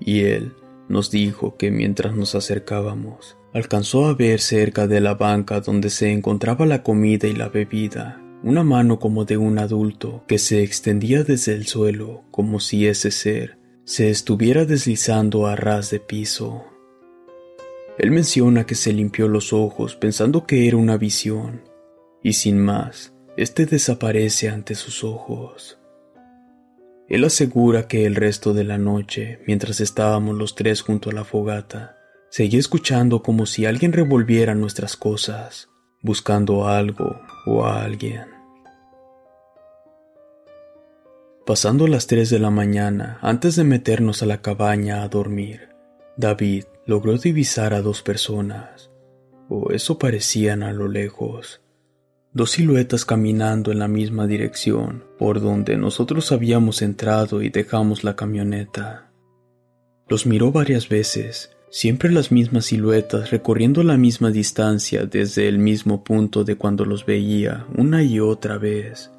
Y 0.00 0.22
él 0.22 0.54
nos 0.88 1.12
dijo 1.12 1.56
que 1.56 1.70
mientras 1.70 2.16
nos 2.16 2.34
acercábamos, 2.34 3.36
alcanzó 3.54 4.06
a 4.06 4.14
ver 4.14 4.40
cerca 4.40 4.88
de 4.88 5.00
la 5.00 5.14
banca 5.14 5.60
donde 5.60 5.88
se 5.90 6.10
encontraba 6.10 6.66
la 6.66 6.82
comida 6.82 7.28
y 7.28 7.36
la 7.36 7.48
bebida, 7.48 8.20
una 8.42 8.64
mano 8.64 8.98
como 8.98 9.24
de 9.24 9.36
un 9.36 9.60
adulto 9.60 10.24
que 10.26 10.38
se 10.38 10.64
extendía 10.64 11.22
desde 11.22 11.52
el 11.52 11.68
suelo 11.68 12.24
como 12.32 12.58
si 12.58 12.88
ese 12.88 13.12
ser 13.12 13.59
se 13.84 14.10
estuviera 14.10 14.64
deslizando 14.64 15.46
a 15.46 15.56
ras 15.56 15.90
de 15.90 16.00
piso. 16.00 16.64
Él 17.98 18.10
menciona 18.10 18.64
que 18.64 18.74
se 18.74 18.92
limpió 18.92 19.28
los 19.28 19.52
ojos 19.52 19.96
pensando 19.96 20.46
que 20.46 20.68
era 20.68 20.76
una 20.76 20.96
visión, 20.96 21.62
y 22.22 22.34
sin 22.34 22.58
más, 22.58 23.12
este 23.36 23.66
desaparece 23.66 24.48
ante 24.48 24.74
sus 24.74 25.04
ojos. 25.04 25.78
Él 27.08 27.24
asegura 27.24 27.88
que 27.88 28.06
el 28.06 28.14
resto 28.14 28.54
de 28.54 28.64
la 28.64 28.78
noche, 28.78 29.40
mientras 29.46 29.80
estábamos 29.80 30.36
los 30.36 30.54
tres 30.54 30.80
junto 30.82 31.10
a 31.10 31.12
la 31.12 31.24
fogata, 31.24 31.96
seguía 32.30 32.60
escuchando 32.60 33.22
como 33.22 33.46
si 33.46 33.66
alguien 33.66 33.92
revolviera 33.92 34.54
nuestras 34.54 34.96
cosas, 34.96 35.68
buscando 36.02 36.68
algo 36.68 37.20
o 37.46 37.64
a 37.64 37.82
alguien. 37.82 38.39
Pasando 41.50 41.88
las 41.88 42.06
tres 42.06 42.30
de 42.30 42.38
la 42.38 42.50
mañana, 42.50 43.18
antes 43.22 43.56
de 43.56 43.64
meternos 43.64 44.22
a 44.22 44.26
la 44.26 44.40
cabaña 44.40 45.02
a 45.02 45.08
dormir, 45.08 45.70
David 46.16 46.66
logró 46.86 47.18
divisar 47.18 47.74
a 47.74 47.82
dos 47.82 48.02
personas, 48.02 48.92
o 49.48 49.72
eso 49.72 49.98
parecían 49.98 50.62
a 50.62 50.72
lo 50.72 50.86
lejos, 50.86 51.60
Dos 52.32 52.52
siluetas 52.52 53.04
caminando 53.04 53.72
en 53.72 53.80
la 53.80 53.88
misma 53.88 54.28
dirección 54.28 55.02
por 55.18 55.40
donde 55.40 55.76
nosotros 55.76 56.30
habíamos 56.30 56.82
entrado 56.82 57.42
y 57.42 57.48
dejamos 57.48 58.04
la 58.04 58.14
camioneta. 58.14 59.10
Los 60.08 60.26
miró 60.26 60.52
varias 60.52 60.88
veces, 60.88 61.50
siempre 61.68 62.12
las 62.12 62.30
mismas 62.30 62.66
siluetas 62.66 63.32
recorriendo 63.32 63.82
la 63.82 63.96
misma 63.96 64.30
distancia 64.30 65.04
desde 65.04 65.48
el 65.48 65.58
mismo 65.58 66.04
punto 66.04 66.44
de 66.44 66.54
cuando 66.54 66.84
los 66.84 67.04
veía 67.06 67.66
una 67.76 68.04
y 68.04 68.20
otra 68.20 68.56
vez. 68.56 69.10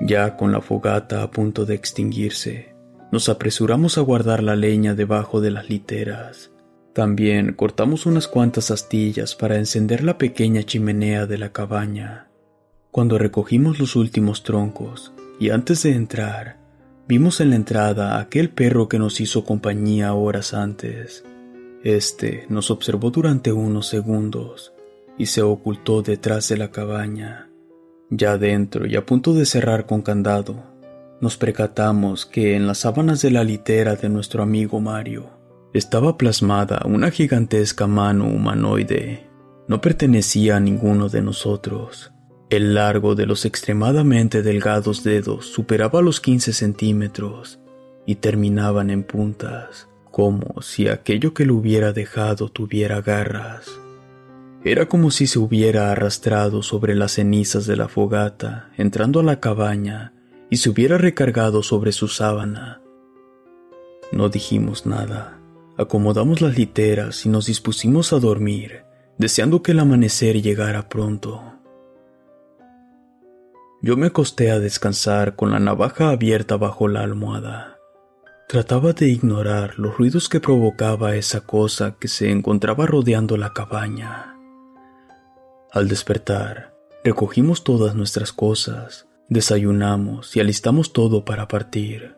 Ya 0.00 0.36
con 0.36 0.52
la 0.52 0.60
fogata 0.60 1.22
a 1.22 1.30
punto 1.30 1.64
de 1.64 1.74
extinguirse, 1.74 2.74
nos 3.10 3.28
apresuramos 3.28 3.98
a 3.98 4.02
guardar 4.02 4.42
la 4.42 4.56
leña 4.56 4.94
debajo 4.94 5.40
de 5.40 5.50
las 5.50 5.70
literas. 5.70 6.50
También 6.92 7.52
cortamos 7.52 8.06
unas 8.06 8.28
cuantas 8.28 8.70
astillas 8.70 9.34
para 9.34 9.56
encender 9.56 10.02
la 10.02 10.18
pequeña 10.18 10.62
chimenea 10.62 11.26
de 11.26 11.38
la 11.38 11.52
cabaña. 11.52 12.28
Cuando 12.90 13.18
recogimos 13.18 13.78
los 13.78 13.96
últimos 13.96 14.42
troncos 14.42 15.12
y 15.38 15.50
antes 15.50 15.82
de 15.82 15.92
entrar, 15.92 16.56
vimos 17.06 17.40
en 17.40 17.50
la 17.50 17.56
entrada 17.56 18.16
a 18.16 18.20
aquel 18.20 18.50
perro 18.50 18.88
que 18.88 18.98
nos 18.98 19.20
hizo 19.20 19.44
compañía 19.44 20.14
horas 20.14 20.54
antes. 20.54 21.24
Este 21.84 22.46
nos 22.48 22.70
observó 22.70 23.10
durante 23.10 23.52
unos 23.52 23.86
segundos 23.86 24.72
y 25.18 25.26
se 25.26 25.42
ocultó 25.42 26.02
detrás 26.02 26.48
de 26.48 26.56
la 26.56 26.70
cabaña. 26.70 27.45
Ya 28.10 28.38
dentro 28.38 28.86
y 28.86 28.94
a 28.96 29.04
punto 29.04 29.34
de 29.34 29.46
cerrar 29.46 29.86
con 29.86 30.02
candado, 30.02 30.62
nos 31.20 31.36
percatamos 31.36 32.24
que 32.26 32.54
en 32.54 32.66
las 32.66 32.78
sábanas 32.78 33.22
de 33.22 33.30
la 33.30 33.42
litera 33.42 33.96
de 33.96 34.08
nuestro 34.08 34.42
amigo 34.42 34.80
Mario 34.80 35.30
estaba 35.72 36.16
plasmada 36.16 36.82
una 36.84 37.10
gigantesca 37.10 37.86
mano 37.86 38.26
humanoide. 38.26 39.26
No 39.66 39.80
pertenecía 39.80 40.56
a 40.56 40.60
ninguno 40.60 41.08
de 41.08 41.22
nosotros. 41.22 42.12
El 42.48 42.74
largo 42.74 43.16
de 43.16 43.26
los 43.26 43.44
extremadamente 43.44 44.42
delgados 44.42 45.02
dedos 45.02 45.46
superaba 45.46 46.00
los 46.00 46.20
15 46.20 46.52
centímetros 46.52 47.58
y 48.06 48.16
terminaban 48.16 48.90
en 48.90 49.02
puntas, 49.02 49.88
como 50.12 50.62
si 50.62 50.86
aquello 50.86 51.34
que 51.34 51.44
lo 51.44 51.56
hubiera 51.56 51.92
dejado 51.92 52.48
tuviera 52.50 53.00
garras. 53.00 53.68
Era 54.66 54.86
como 54.86 55.12
si 55.12 55.28
se 55.28 55.38
hubiera 55.38 55.92
arrastrado 55.92 56.60
sobre 56.60 56.96
las 56.96 57.12
cenizas 57.12 57.66
de 57.66 57.76
la 57.76 57.86
fogata, 57.86 58.72
entrando 58.76 59.20
a 59.20 59.22
la 59.22 59.38
cabaña, 59.38 60.12
y 60.50 60.56
se 60.56 60.70
hubiera 60.70 60.98
recargado 60.98 61.62
sobre 61.62 61.92
su 61.92 62.08
sábana. 62.08 62.80
No 64.10 64.28
dijimos 64.28 64.84
nada. 64.84 65.40
Acomodamos 65.78 66.40
las 66.40 66.58
literas 66.58 67.24
y 67.26 67.28
nos 67.28 67.46
dispusimos 67.46 68.12
a 68.12 68.18
dormir, 68.18 68.82
deseando 69.18 69.62
que 69.62 69.70
el 69.70 69.78
amanecer 69.78 70.42
llegara 70.42 70.88
pronto. 70.88 71.44
Yo 73.82 73.96
me 73.96 74.08
acosté 74.08 74.50
a 74.50 74.58
descansar 74.58 75.36
con 75.36 75.52
la 75.52 75.60
navaja 75.60 76.08
abierta 76.08 76.56
bajo 76.56 76.88
la 76.88 77.02
almohada. 77.02 77.78
Trataba 78.48 78.94
de 78.94 79.06
ignorar 79.10 79.78
los 79.78 79.96
ruidos 79.96 80.28
que 80.28 80.40
provocaba 80.40 81.14
esa 81.14 81.42
cosa 81.42 81.94
que 82.00 82.08
se 82.08 82.32
encontraba 82.32 82.84
rodeando 82.86 83.36
la 83.36 83.52
cabaña. 83.52 84.35
Al 85.76 85.88
despertar, 85.88 86.72
recogimos 87.04 87.62
todas 87.62 87.94
nuestras 87.94 88.32
cosas, 88.32 89.08
desayunamos 89.28 90.34
y 90.34 90.40
alistamos 90.40 90.94
todo 90.94 91.26
para 91.26 91.48
partir. 91.48 92.14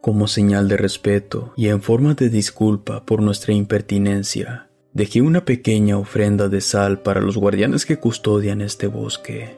Como 0.00 0.26
señal 0.26 0.66
de 0.66 0.76
respeto 0.76 1.52
y 1.56 1.68
en 1.68 1.82
forma 1.82 2.14
de 2.14 2.30
disculpa 2.30 3.06
por 3.06 3.22
nuestra 3.22 3.54
impertinencia, 3.54 4.70
dejé 4.92 5.22
una 5.22 5.44
pequeña 5.44 5.98
ofrenda 5.98 6.48
de 6.48 6.60
sal 6.60 7.00
para 7.00 7.20
los 7.20 7.36
guardianes 7.36 7.86
que 7.86 8.00
custodian 8.00 8.60
este 8.60 8.88
bosque. 8.88 9.56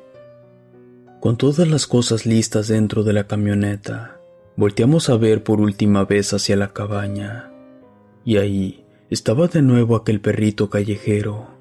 Con 1.19 1.39
todas 1.39 1.67
las 1.67 1.87
cosas 1.87 2.27
listas 2.27 2.69
dentro 2.69 3.03
de 3.03 3.15
la 3.15 3.27
camioneta, 3.27 4.21
volteamos 4.57 5.09
a 5.09 5.17
ver 5.17 5.43
por 5.43 5.59
última 5.59 6.05
vez 6.05 6.35
hacia 6.35 6.55
la 6.55 6.75
cabaña, 6.75 7.51
y 8.27 8.37
ahí 8.37 8.85
estaba 9.09 9.49
de 9.49 9.63
nuevo 9.63 9.97
aquel 9.97 10.21
perrito 10.21 10.69
callejero. 10.69 11.52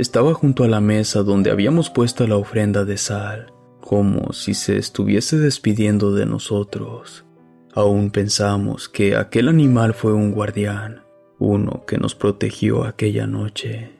Estaba 0.00 0.32
junto 0.32 0.64
a 0.64 0.66
la 0.66 0.80
mesa 0.80 1.22
donde 1.22 1.50
habíamos 1.50 1.90
puesto 1.90 2.26
la 2.26 2.38
ofrenda 2.38 2.86
de 2.86 2.96
sal, 2.96 3.52
como 3.82 4.32
si 4.32 4.54
se 4.54 4.78
estuviese 4.78 5.36
despidiendo 5.36 6.14
de 6.14 6.24
nosotros. 6.24 7.26
Aún 7.74 8.10
pensamos 8.10 8.88
que 8.88 9.14
aquel 9.14 9.46
animal 9.46 9.92
fue 9.92 10.14
un 10.14 10.32
guardián, 10.32 11.02
uno 11.38 11.84
que 11.86 11.98
nos 11.98 12.14
protegió 12.14 12.84
aquella 12.84 13.26
noche. 13.26 13.90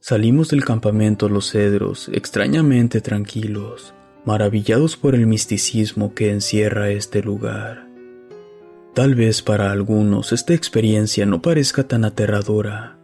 Salimos 0.00 0.48
del 0.48 0.64
campamento 0.64 1.28
Los 1.28 1.52
Cedros 1.52 2.10
extrañamente 2.12 3.00
tranquilos, 3.00 3.94
maravillados 4.24 4.96
por 4.96 5.14
el 5.14 5.28
misticismo 5.28 6.14
que 6.14 6.32
encierra 6.32 6.90
este 6.90 7.22
lugar. 7.22 7.86
Tal 8.92 9.14
vez 9.14 9.40
para 9.40 9.70
algunos 9.70 10.32
esta 10.32 10.52
experiencia 10.52 11.26
no 11.26 11.40
parezca 11.40 11.86
tan 11.86 12.04
aterradora, 12.04 12.99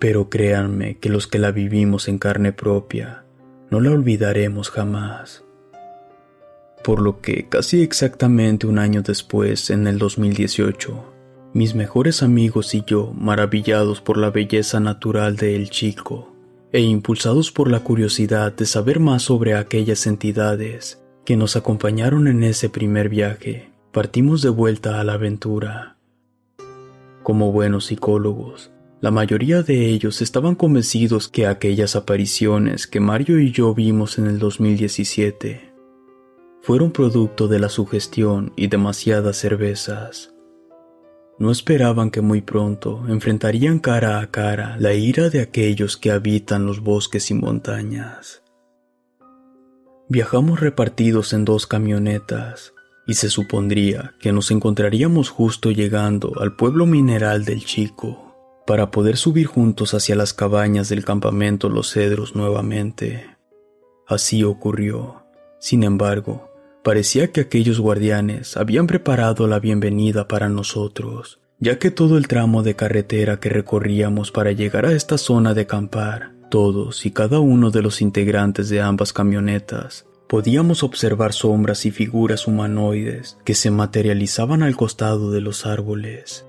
pero 0.00 0.30
créanme 0.30 0.96
que 0.96 1.10
los 1.10 1.28
que 1.28 1.38
la 1.38 1.52
vivimos 1.52 2.08
en 2.08 2.18
carne 2.18 2.52
propia 2.52 3.24
no 3.70 3.80
la 3.80 3.92
olvidaremos 3.92 4.70
jamás. 4.70 5.44
Por 6.82 7.00
lo 7.00 7.20
que 7.20 7.48
casi 7.48 7.82
exactamente 7.82 8.66
un 8.66 8.78
año 8.78 9.02
después, 9.02 9.68
en 9.68 9.86
el 9.86 9.98
2018, 9.98 11.12
mis 11.52 11.74
mejores 11.74 12.22
amigos 12.22 12.74
y 12.74 12.82
yo, 12.86 13.12
maravillados 13.12 14.00
por 14.00 14.16
la 14.16 14.30
belleza 14.30 14.80
natural 14.80 15.36
de 15.36 15.54
El 15.54 15.68
Chico, 15.68 16.34
e 16.72 16.80
impulsados 16.80 17.52
por 17.52 17.70
la 17.70 17.80
curiosidad 17.80 18.52
de 18.52 18.64
saber 18.64 19.00
más 19.00 19.22
sobre 19.22 19.54
aquellas 19.54 20.06
entidades 20.06 21.02
que 21.26 21.36
nos 21.36 21.56
acompañaron 21.56 22.26
en 22.26 22.42
ese 22.42 22.70
primer 22.70 23.10
viaje, 23.10 23.70
partimos 23.92 24.40
de 24.40 24.48
vuelta 24.48 24.98
a 24.98 25.04
la 25.04 25.14
aventura. 25.14 25.96
Como 27.22 27.52
buenos 27.52 27.86
psicólogos, 27.86 28.70
la 29.00 29.10
mayoría 29.10 29.62
de 29.62 29.86
ellos 29.86 30.20
estaban 30.20 30.54
convencidos 30.54 31.28
que 31.28 31.46
aquellas 31.46 31.96
apariciones 31.96 32.86
que 32.86 33.00
Mario 33.00 33.40
y 33.40 33.50
yo 33.50 33.74
vimos 33.74 34.18
en 34.18 34.26
el 34.26 34.38
2017 34.38 35.72
fueron 36.60 36.90
producto 36.92 37.48
de 37.48 37.58
la 37.58 37.70
sugestión 37.70 38.52
y 38.56 38.66
demasiadas 38.66 39.38
cervezas. 39.38 40.34
No 41.38 41.50
esperaban 41.50 42.10
que 42.10 42.20
muy 42.20 42.42
pronto 42.42 43.02
enfrentarían 43.08 43.78
cara 43.78 44.20
a 44.20 44.30
cara 44.30 44.76
la 44.78 44.92
ira 44.92 45.30
de 45.30 45.40
aquellos 45.40 45.96
que 45.96 46.10
habitan 46.10 46.66
los 46.66 46.80
bosques 46.80 47.30
y 47.30 47.34
montañas. 47.34 48.42
Viajamos 50.10 50.60
repartidos 50.60 51.32
en 51.32 51.46
dos 51.46 51.66
camionetas 51.66 52.74
y 53.06 53.14
se 53.14 53.30
supondría 53.30 54.12
que 54.20 54.32
nos 54.32 54.50
encontraríamos 54.50 55.30
justo 55.30 55.70
llegando 55.70 56.38
al 56.38 56.54
pueblo 56.54 56.84
mineral 56.84 57.46
del 57.46 57.64
Chico 57.64 58.29
para 58.66 58.90
poder 58.90 59.16
subir 59.16 59.46
juntos 59.46 59.94
hacia 59.94 60.16
las 60.16 60.32
cabañas 60.34 60.88
del 60.88 61.04
campamento 61.04 61.68
Los 61.68 61.92
Cedros 61.92 62.34
nuevamente. 62.34 63.26
Así 64.06 64.44
ocurrió. 64.44 65.24
Sin 65.58 65.82
embargo, 65.82 66.50
Parecía 66.82 67.30
que 67.30 67.42
aquellos 67.42 67.78
guardianes 67.78 68.56
habían 68.56 68.86
preparado 68.86 69.46
la 69.46 69.60
bienvenida 69.60 70.28
para 70.28 70.48
nosotros, 70.48 71.38
ya 71.58 71.78
que 71.78 71.90
todo 71.90 72.16
el 72.16 72.26
tramo 72.26 72.62
de 72.62 72.74
carretera 72.74 73.38
que 73.38 73.50
recorríamos 73.50 74.30
para 74.30 74.52
llegar 74.52 74.86
a 74.86 74.92
esta 74.92 75.18
zona 75.18 75.52
de 75.52 75.62
acampar, 75.62 76.32
todos 76.50 77.04
y 77.04 77.10
cada 77.10 77.38
uno 77.38 77.70
de 77.70 77.82
los 77.82 78.00
integrantes 78.00 78.70
de 78.70 78.80
ambas 78.80 79.12
camionetas, 79.12 80.06
podíamos 80.26 80.82
observar 80.82 81.34
sombras 81.34 81.84
y 81.84 81.90
figuras 81.90 82.46
humanoides 82.46 83.36
que 83.44 83.54
se 83.54 83.70
materializaban 83.70 84.62
al 84.62 84.74
costado 84.74 85.30
de 85.30 85.42
los 85.42 85.66
árboles. 85.66 86.46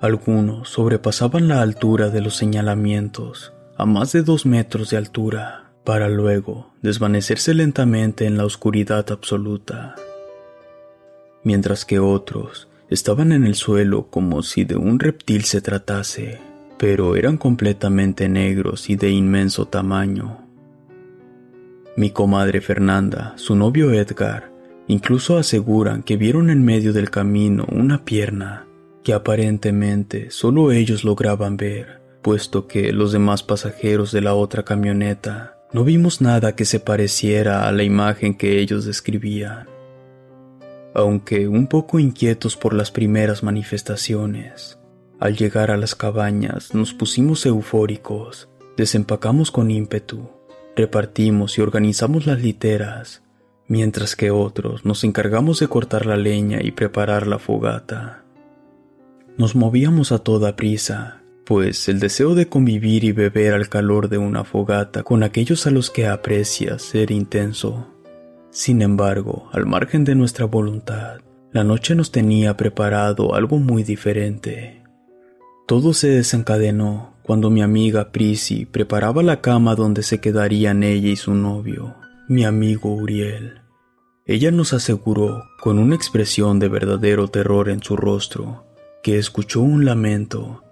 Algunos 0.00 0.68
sobrepasaban 0.68 1.48
la 1.48 1.62
altura 1.62 2.10
de 2.10 2.20
los 2.20 2.36
señalamientos, 2.36 3.54
a 3.78 3.86
más 3.86 4.12
de 4.12 4.22
dos 4.22 4.44
metros 4.44 4.90
de 4.90 4.98
altura 4.98 5.70
para 5.84 6.10
luego 6.10 6.70
desvanecerse 6.82 7.54
lentamente 7.54 8.26
en 8.26 8.36
la 8.36 8.44
oscuridad 8.44 9.10
absoluta, 9.10 9.94
mientras 11.44 11.86
que 11.86 11.98
otros 11.98 12.68
estaban 12.90 13.32
en 13.32 13.46
el 13.46 13.54
suelo 13.54 14.08
como 14.10 14.42
si 14.42 14.64
de 14.64 14.76
un 14.76 14.98
reptil 14.98 15.44
se 15.44 15.62
tratase, 15.62 16.40
pero 16.76 17.16
eran 17.16 17.38
completamente 17.38 18.28
negros 18.28 18.90
y 18.90 18.96
de 18.96 19.10
inmenso 19.10 19.66
tamaño. 19.66 20.46
Mi 21.96 22.10
comadre 22.10 22.60
Fernanda, 22.60 23.32
su 23.36 23.56
novio 23.56 23.92
Edgar, 23.92 24.52
incluso 24.88 25.38
aseguran 25.38 26.02
que 26.02 26.18
vieron 26.18 26.50
en 26.50 26.62
medio 26.62 26.92
del 26.92 27.10
camino 27.10 27.64
una 27.72 28.04
pierna 28.04 28.65
que 29.06 29.14
aparentemente 29.14 30.32
solo 30.32 30.72
ellos 30.72 31.04
lograban 31.04 31.56
ver, 31.56 32.00
puesto 32.22 32.66
que 32.66 32.92
los 32.92 33.12
demás 33.12 33.44
pasajeros 33.44 34.10
de 34.10 34.20
la 34.20 34.34
otra 34.34 34.64
camioneta 34.64 35.60
no 35.72 35.84
vimos 35.84 36.20
nada 36.20 36.56
que 36.56 36.64
se 36.64 36.80
pareciera 36.80 37.68
a 37.68 37.70
la 37.70 37.84
imagen 37.84 38.36
que 38.36 38.58
ellos 38.58 38.84
describían. 38.84 39.68
Aunque 40.92 41.46
un 41.46 41.68
poco 41.68 42.00
inquietos 42.00 42.56
por 42.56 42.74
las 42.74 42.90
primeras 42.90 43.44
manifestaciones, 43.44 44.76
al 45.20 45.36
llegar 45.36 45.70
a 45.70 45.76
las 45.76 45.94
cabañas 45.94 46.74
nos 46.74 46.92
pusimos 46.92 47.46
eufóricos, 47.46 48.48
desempacamos 48.76 49.52
con 49.52 49.70
ímpetu, 49.70 50.30
repartimos 50.74 51.58
y 51.58 51.60
organizamos 51.60 52.26
las 52.26 52.42
literas, 52.42 53.22
mientras 53.68 54.16
que 54.16 54.32
otros 54.32 54.84
nos 54.84 55.04
encargamos 55.04 55.60
de 55.60 55.68
cortar 55.68 56.06
la 56.06 56.16
leña 56.16 56.58
y 56.60 56.72
preparar 56.72 57.28
la 57.28 57.38
fogata. 57.38 58.25
Nos 59.38 59.54
movíamos 59.54 60.12
a 60.12 60.18
toda 60.18 60.56
prisa, 60.56 61.22
pues 61.44 61.90
el 61.90 62.00
deseo 62.00 62.34
de 62.34 62.48
convivir 62.48 63.04
y 63.04 63.12
beber 63.12 63.52
al 63.52 63.68
calor 63.68 64.08
de 64.08 64.16
una 64.16 64.44
fogata 64.44 65.02
con 65.02 65.22
aquellos 65.22 65.66
a 65.66 65.70
los 65.70 65.90
que 65.90 66.06
aprecias 66.06 66.94
era 66.94 67.12
intenso. 67.12 67.86
Sin 68.50 68.80
embargo, 68.80 69.50
al 69.52 69.66
margen 69.66 70.04
de 70.04 70.14
nuestra 70.14 70.46
voluntad, 70.46 71.20
la 71.52 71.64
noche 71.64 71.94
nos 71.94 72.12
tenía 72.12 72.56
preparado 72.56 73.34
algo 73.34 73.58
muy 73.58 73.82
diferente. 73.82 74.82
Todo 75.66 75.92
se 75.92 76.08
desencadenó 76.08 77.16
cuando 77.22 77.50
mi 77.50 77.60
amiga 77.60 78.12
Prisi 78.12 78.64
preparaba 78.64 79.22
la 79.22 79.42
cama 79.42 79.74
donde 79.74 80.02
se 80.02 80.18
quedarían 80.18 80.82
ella 80.82 81.08
y 81.08 81.16
su 81.16 81.34
novio, 81.34 81.94
mi 82.26 82.46
amigo 82.46 82.94
Uriel. 82.94 83.60
Ella 84.24 84.50
nos 84.50 84.72
aseguró, 84.72 85.44
con 85.60 85.78
una 85.78 85.94
expresión 85.94 86.58
de 86.58 86.68
verdadero 86.68 87.28
terror 87.28 87.68
en 87.68 87.82
su 87.82 87.96
rostro, 87.96 88.65
que 89.06 89.18
escuchó 89.18 89.60
un 89.60 89.84
lamento 89.84 90.64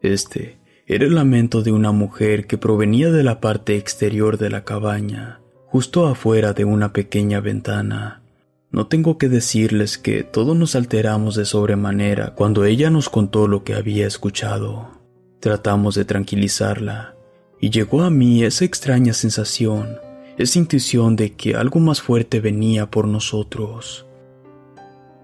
este 0.00 0.56
era 0.86 1.04
el 1.04 1.14
lamento 1.14 1.60
de 1.60 1.72
una 1.72 1.92
mujer 1.92 2.46
que 2.46 2.56
provenía 2.56 3.10
de 3.10 3.22
la 3.22 3.38
parte 3.38 3.76
exterior 3.76 4.38
de 4.38 4.48
la 4.48 4.64
cabaña, 4.64 5.42
justo 5.66 6.06
afuera 6.06 6.54
de 6.54 6.64
una 6.64 6.94
pequeña 6.94 7.40
ventana. 7.40 8.22
No 8.70 8.86
tengo 8.86 9.18
que 9.18 9.28
decirles 9.28 9.98
que 9.98 10.22
todos 10.22 10.56
nos 10.56 10.74
alteramos 10.74 11.34
de 11.34 11.44
sobremanera 11.44 12.34
cuando 12.34 12.64
ella 12.64 12.88
nos 12.88 13.10
contó 13.10 13.46
lo 13.46 13.62
que 13.62 13.74
había 13.74 14.06
escuchado. 14.06 14.92
Tratamos 15.38 15.96
de 15.96 16.06
tranquilizarla, 16.06 17.14
y 17.60 17.68
llegó 17.68 18.04
a 18.04 18.08
mí 18.10 18.42
esa 18.42 18.64
extraña 18.64 19.12
sensación, 19.12 19.98
esa 20.38 20.58
intuición 20.58 21.14
de 21.14 21.34
que 21.34 21.56
algo 21.56 21.78
más 21.78 22.00
fuerte 22.00 22.40
venía 22.40 22.90
por 22.90 23.06
nosotros. 23.06 24.06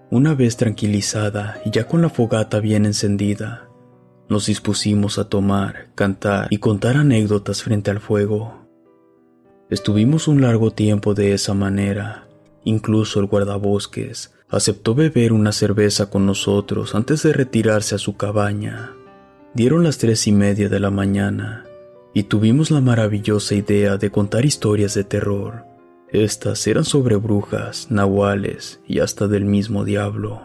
Una 0.09 0.35
vez 0.35 0.55
tranquilizada 0.55 1.59
y 1.65 1.71
ya 1.71 1.85
con 1.85 2.01
la 2.01 2.09
fogata 2.09 2.61
bien 2.61 2.85
encendida, 2.85 3.67
nos 4.29 4.45
dispusimos 4.45 5.19
a 5.19 5.27
tomar, 5.27 5.89
cantar 5.95 6.47
y 6.49 6.59
contar 6.59 6.95
anécdotas 6.95 7.61
frente 7.61 7.91
al 7.91 7.99
fuego. 7.99 8.65
Estuvimos 9.69 10.29
un 10.29 10.41
largo 10.41 10.71
tiempo 10.71 11.13
de 11.13 11.33
esa 11.33 11.53
manera. 11.53 12.29
Incluso 12.63 13.19
el 13.19 13.25
guardabosques 13.25 14.33
aceptó 14.49 14.95
beber 14.95 15.33
una 15.33 15.51
cerveza 15.51 16.09
con 16.09 16.25
nosotros 16.25 16.95
antes 16.95 17.23
de 17.23 17.33
retirarse 17.33 17.95
a 17.95 17.97
su 17.97 18.15
cabaña. 18.15 18.93
Dieron 19.53 19.83
las 19.83 19.97
tres 19.97 20.25
y 20.27 20.31
media 20.31 20.69
de 20.69 20.79
la 20.79 20.89
mañana 20.89 21.65
y 22.13 22.23
tuvimos 22.23 22.71
la 22.71 22.79
maravillosa 22.79 23.55
idea 23.55 23.97
de 23.97 24.09
contar 24.09 24.45
historias 24.45 24.93
de 24.93 25.03
terror. 25.03 25.65
Estas 26.11 26.65
eran 26.67 26.85
sobre 26.85 27.17
brujas, 27.17 27.91
nahuales 27.91 28.79
y 28.87 28.99
hasta 28.99 29.27
del 29.27 29.43
mismo 29.43 29.83
diablo. 29.83 30.41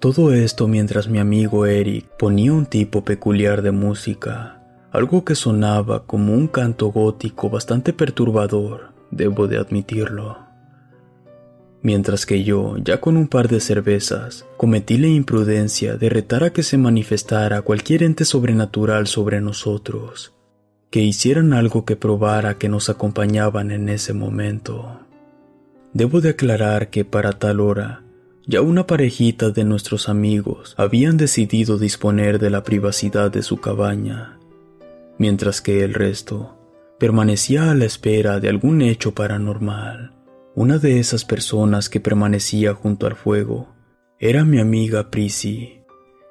Todo 0.00 0.32
esto 0.32 0.68
mientras 0.68 1.08
mi 1.08 1.18
amigo 1.18 1.66
Eric 1.66 2.06
ponía 2.18 2.54
un 2.54 2.64
tipo 2.64 3.04
peculiar 3.04 3.60
de 3.60 3.72
música, 3.72 4.62
algo 4.90 5.22
que 5.22 5.34
sonaba 5.34 6.06
como 6.06 6.32
un 6.32 6.46
canto 6.46 6.86
gótico 6.92 7.50
bastante 7.50 7.92
perturbador, 7.92 8.92
debo 9.10 9.48
de 9.48 9.58
admitirlo. 9.58 10.38
Mientras 11.82 12.24
que 12.24 12.42
yo, 12.42 12.78
ya 12.78 13.02
con 13.02 13.18
un 13.18 13.28
par 13.28 13.48
de 13.48 13.60
cervezas, 13.60 14.46
cometí 14.56 14.96
la 14.96 15.08
imprudencia 15.08 15.98
de 15.98 16.08
retar 16.08 16.42
a 16.42 16.54
que 16.54 16.62
se 16.62 16.78
manifestara 16.78 17.60
cualquier 17.60 18.02
ente 18.02 18.24
sobrenatural 18.24 19.06
sobre 19.06 19.42
nosotros, 19.42 20.32
que 20.94 21.00
hicieran 21.00 21.54
algo 21.54 21.84
que 21.84 21.96
probara 21.96 22.56
que 22.56 22.68
nos 22.68 22.88
acompañaban 22.88 23.72
en 23.72 23.88
ese 23.88 24.12
momento. 24.12 25.00
Debo 25.92 26.20
de 26.20 26.28
aclarar 26.28 26.88
que 26.88 27.04
para 27.04 27.32
tal 27.32 27.58
hora, 27.58 28.04
ya 28.46 28.60
una 28.60 28.86
parejita 28.86 29.50
de 29.50 29.64
nuestros 29.64 30.08
amigos 30.08 30.76
habían 30.78 31.16
decidido 31.16 31.78
disponer 31.78 32.38
de 32.38 32.50
la 32.50 32.62
privacidad 32.62 33.32
de 33.32 33.42
su 33.42 33.56
cabaña 33.56 34.38
mientras 35.18 35.60
que 35.60 35.82
el 35.82 35.94
resto 35.94 36.56
permanecía 37.00 37.72
a 37.72 37.74
la 37.74 37.86
espera 37.86 38.38
de 38.38 38.48
algún 38.48 38.80
hecho 38.80 39.16
paranormal. 39.16 40.12
Una 40.54 40.78
de 40.78 41.00
esas 41.00 41.24
personas 41.24 41.88
que 41.88 41.98
permanecía 41.98 42.72
junto 42.72 43.08
al 43.08 43.16
fuego 43.16 43.66
era 44.20 44.44
mi 44.44 44.60
amiga 44.60 45.10
Prissy. 45.10 45.83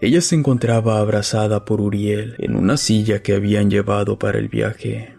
Ella 0.03 0.19
se 0.19 0.35
encontraba 0.35 0.99
abrazada 0.99 1.63
por 1.63 1.79
Uriel 1.79 2.35
en 2.39 2.57
una 2.57 2.75
silla 2.75 3.23
que 3.23 3.35
habían 3.35 3.71
llevado 3.71 4.19
para 4.19 4.37
el 4.37 4.49
viaje. 4.49 5.15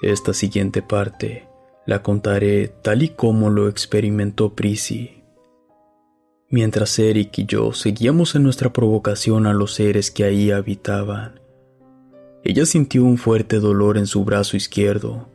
Esta 0.00 0.32
siguiente 0.32 0.80
parte 0.80 1.46
la 1.84 2.02
contaré 2.02 2.68
tal 2.68 3.02
y 3.02 3.10
como 3.10 3.50
lo 3.50 3.68
experimentó 3.68 4.54
Prissy. 4.54 5.22
Mientras 6.48 6.98
Eric 6.98 7.38
y 7.40 7.44
yo 7.44 7.74
seguíamos 7.74 8.34
en 8.34 8.44
nuestra 8.44 8.72
provocación 8.72 9.46
a 9.46 9.52
los 9.52 9.74
seres 9.74 10.10
que 10.10 10.24
ahí 10.24 10.50
habitaban, 10.50 11.42
ella 12.44 12.64
sintió 12.64 13.04
un 13.04 13.18
fuerte 13.18 13.60
dolor 13.60 13.98
en 13.98 14.06
su 14.06 14.24
brazo 14.24 14.56
izquierdo, 14.56 15.28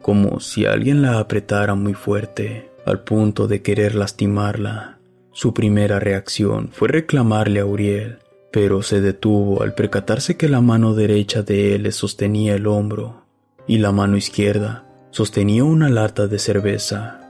como 0.00 0.40
si 0.40 0.64
alguien 0.64 1.02
la 1.02 1.18
apretara 1.18 1.74
muy 1.74 1.92
fuerte, 1.92 2.70
al 2.86 3.04
punto 3.04 3.48
de 3.48 3.60
querer 3.60 3.94
lastimarla. 3.94 5.01
Su 5.32 5.54
primera 5.54 5.98
reacción 5.98 6.68
fue 6.72 6.88
reclamarle 6.88 7.60
a 7.60 7.66
Uriel, 7.66 8.18
pero 8.50 8.82
se 8.82 9.00
detuvo 9.00 9.62
al 9.62 9.74
percatarse 9.74 10.36
que 10.36 10.48
la 10.48 10.60
mano 10.60 10.94
derecha 10.94 11.42
de 11.42 11.74
él 11.74 11.84
le 11.84 11.92
sostenía 11.92 12.54
el 12.54 12.66
hombro 12.66 13.24
y 13.66 13.78
la 13.78 13.92
mano 13.92 14.16
izquierda 14.16 14.86
sostenía 15.10 15.64
una 15.64 15.88
lata 15.88 16.26
de 16.26 16.38
cerveza. 16.38 17.20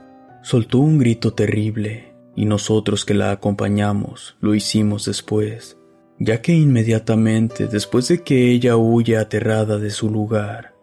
Soltó 0.43 0.79
un 0.79 0.97
grito 0.97 1.33
terrible 1.33 2.13
y 2.35 2.45
nosotros 2.45 3.05
que 3.05 3.13
la 3.13 3.31
acompañamos 3.31 4.35
lo 4.41 4.53
hicimos 4.53 5.05
después 5.05 5.77
ya 6.19 6.41
que 6.41 6.53
inmediatamente 6.53 7.67
después 7.67 8.07
de 8.07 8.23
que 8.23 8.51
ella 8.51 8.77
huye 8.77 9.17
aterrada 9.17 9.77
de 9.77 9.89
su 9.89 10.09
lugar, 10.09 10.73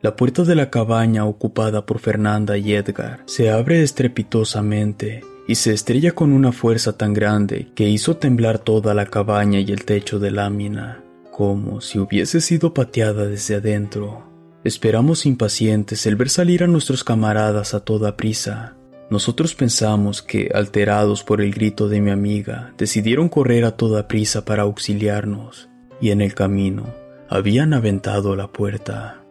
la 0.00 0.16
puerta 0.16 0.44
de 0.44 0.54
la 0.54 0.70
cabaña 0.70 1.24
ocupada 1.24 1.86
por 1.86 1.98
Fernanda 1.98 2.56
y 2.58 2.74
Edgar 2.74 3.22
se 3.26 3.50
abre 3.50 3.82
estrepitosamente 3.82 5.22
y 5.46 5.56
se 5.56 5.72
estrella 5.72 6.12
con 6.12 6.32
una 6.32 6.52
fuerza 6.52 6.96
tan 6.96 7.12
grande 7.12 7.68
que 7.74 7.88
hizo 7.88 8.16
temblar 8.16 8.58
toda 8.58 8.94
la 8.94 9.06
cabaña 9.06 9.60
y 9.60 9.70
el 9.72 9.84
techo 9.84 10.18
de 10.18 10.30
lámina, 10.30 11.02
como 11.30 11.80
si 11.80 11.98
hubiese 11.98 12.40
sido 12.40 12.74
pateada 12.74 13.26
desde 13.26 13.56
adentro. 13.56 14.24
Esperamos 14.64 15.26
impacientes 15.26 16.06
el 16.06 16.16
ver 16.16 16.30
salir 16.30 16.64
a 16.64 16.66
nuestros 16.66 17.04
camaradas 17.04 17.74
a 17.74 17.80
toda 17.80 18.16
prisa, 18.16 18.76
nosotros 19.10 19.54
pensamos 19.54 20.22
que, 20.22 20.50
alterados 20.54 21.22
por 21.22 21.40
el 21.42 21.52
grito 21.52 21.88
de 21.88 22.00
mi 22.00 22.10
amiga, 22.10 22.72
decidieron 22.78 23.28
correr 23.28 23.64
a 23.64 23.76
toda 23.76 24.08
prisa 24.08 24.44
para 24.44 24.62
auxiliarnos, 24.62 25.68
y 26.00 26.10
en 26.10 26.20
el 26.20 26.34
camino 26.34 26.94
habían 27.28 27.74
aventado 27.74 28.34
la 28.34 28.48
puerta. 28.48 29.22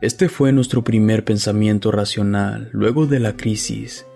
Este 0.00 0.28
fue 0.28 0.52
nuestro 0.52 0.82
primer 0.82 1.24
pensamiento 1.24 1.92
racional 1.92 2.70
luego 2.72 3.06
de 3.06 3.20
la 3.20 3.36
crisis, 3.36 4.06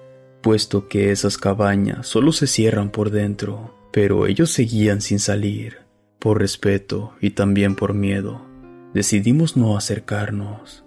puesto 0.46 0.86
que 0.86 1.10
esas 1.10 1.38
cabañas 1.38 2.06
solo 2.06 2.30
se 2.30 2.46
cierran 2.46 2.90
por 2.90 3.10
dentro, 3.10 3.74
pero 3.90 4.28
ellos 4.28 4.52
seguían 4.52 5.00
sin 5.00 5.18
salir. 5.18 5.78
Por 6.20 6.38
respeto 6.38 7.14
y 7.20 7.30
también 7.30 7.74
por 7.74 7.94
miedo, 7.94 8.46
decidimos 8.94 9.56
no 9.56 9.76
acercarnos. 9.76 10.84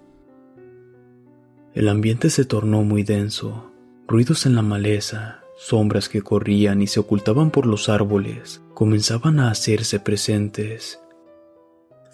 El 1.74 1.90
ambiente 1.90 2.30
se 2.30 2.46
tornó 2.46 2.84
muy 2.84 3.04
denso 3.04 3.74
Ruidos 4.08 4.46
en 4.46 4.56
la 4.56 4.62
maleza, 4.62 5.42
sombras 5.58 6.08
que 6.08 6.22
corrían 6.22 6.82
y 6.82 6.88
se 6.88 7.02
ocultaban 7.02 7.52
por 7.52 7.66
los 7.66 7.90
árboles, 7.90 8.64
comenzaban 8.74 9.42
a 9.42 9.52
hacerse 9.52 10.00
presentes. 10.00 11.02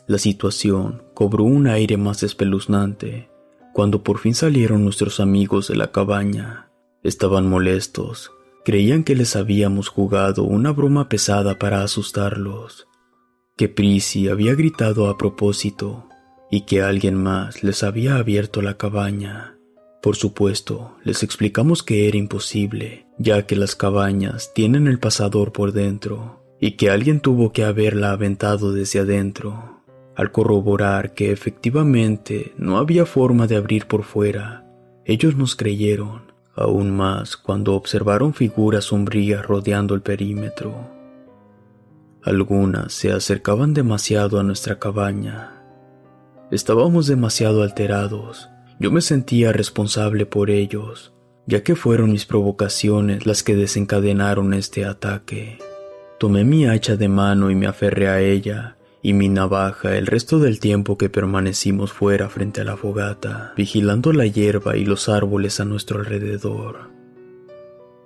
La 0.07 0.17
situación 0.17 1.03
cobró 1.13 1.43
un 1.43 1.67
aire 1.67 1.97
más 1.97 2.23
espeluznante 2.23 3.29
cuando 3.71 4.01
por 4.01 4.17
fin 4.17 4.33
salieron 4.33 4.83
nuestros 4.83 5.19
amigos 5.19 5.67
de 5.67 5.75
la 5.75 5.91
cabaña. 5.91 6.64
Estaban 7.05 7.47
molestos, 7.47 8.31
creían 8.63 9.03
que 9.03 9.13
les 9.13 9.35
habíamos 9.35 9.89
jugado 9.89 10.43
una 10.43 10.71
broma 10.71 11.07
pesada 11.07 11.59
para 11.59 11.83
asustarlos, 11.83 12.87
que 13.55 13.69
Prissy 13.69 14.27
había 14.27 14.55
gritado 14.55 15.07
a 15.07 15.15
propósito 15.15 16.09
y 16.49 16.61
que 16.61 16.81
alguien 16.81 17.13
más 17.13 17.61
les 17.61 17.83
había 17.83 18.15
abierto 18.15 18.63
la 18.63 18.77
cabaña. 18.77 19.55
Por 20.01 20.15
supuesto, 20.15 20.95
les 21.03 21.21
explicamos 21.21 21.83
que 21.83 22.07
era 22.07 22.17
imposible, 22.17 23.05
ya 23.19 23.45
que 23.45 23.55
las 23.55 23.75
cabañas 23.75 24.51
tienen 24.55 24.87
el 24.87 24.97
pasador 24.97 25.51
por 25.51 25.73
dentro 25.73 26.43
y 26.59 26.71
que 26.71 26.89
alguien 26.89 27.19
tuvo 27.19 27.51
que 27.51 27.65
haberla 27.65 28.13
aventado 28.13 28.73
desde 28.73 29.01
adentro. 29.01 29.83
Al 30.15 30.31
corroborar 30.31 31.13
que 31.13 31.31
efectivamente 31.31 32.55
no 32.57 32.79
había 32.79 33.05
forma 33.05 33.45
de 33.45 33.57
abrir 33.57 33.85
por 33.85 34.01
fuera, 34.01 34.65
ellos 35.05 35.35
nos 35.35 35.55
creyeron, 35.55 36.24
aún 36.55 36.91
más 36.91 37.37
cuando 37.37 37.75
observaron 37.75 38.33
figuras 38.33 38.85
sombrías 38.85 39.45
rodeando 39.45 39.95
el 39.95 40.01
perímetro. 40.01 40.73
Algunas 42.23 42.93
se 42.93 43.11
acercaban 43.11 43.73
demasiado 43.73 44.39
a 44.39 44.43
nuestra 44.43 44.79
cabaña. 44.79 45.61
Estábamos 46.51 47.07
demasiado 47.07 47.63
alterados 47.63 48.49
yo 48.77 48.91
me 48.91 49.01
sentía 49.01 49.53
responsable 49.53 50.25
por 50.25 50.49
ellos, 50.49 51.13
ya 51.47 51.63
que 51.63 51.75
fueron 51.75 52.11
mis 52.11 52.25
provocaciones 52.25 53.25
las 53.25 53.41
que 53.41 53.55
desencadenaron 53.55 54.53
este 54.53 54.83
ataque. 54.83 55.59
Tomé 56.19 56.43
mi 56.43 56.65
hacha 56.65 56.97
de 56.97 57.07
mano 57.07 57.49
y 57.51 57.55
me 57.55 57.67
aferré 57.67 58.09
a 58.09 58.19
ella, 58.19 58.77
y 59.05 59.13
mi 59.13 59.29
navaja 59.29 59.95
el 59.95 60.07
resto 60.07 60.39
del 60.39 60.59
tiempo 60.59 60.97
que 60.97 61.11
permanecimos 61.11 61.93
fuera 61.93 62.27
frente 62.27 62.61
a 62.61 62.63
la 62.63 62.75
fogata, 62.75 63.53
vigilando 63.55 64.11
la 64.13 64.25
hierba 64.25 64.77
y 64.77 64.83
los 64.83 65.09
árboles 65.09 65.59
a 65.59 65.65
nuestro 65.65 65.99
alrededor. 65.99 66.89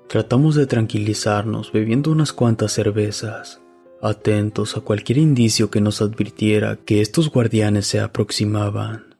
Tratamos 0.09 0.55
de 0.55 0.65
tranquilizarnos 0.65 1.71
bebiendo 1.71 2.11
unas 2.11 2.33
cuantas 2.33 2.73
cervezas, 2.73 3.61
atentos 4.01 4.75
a 4.75 4.81
cualquier 4.81 5.19
indicio 5.19 5.71
que 5.71 5.79
nos 5.79 6.01
advirtiera 6.01 6.75
que 6.75 6.99
estos 6.99 7.31
guardianes 7.31 7.87
se 7.87 8.01
aproximaban 8.01 9.15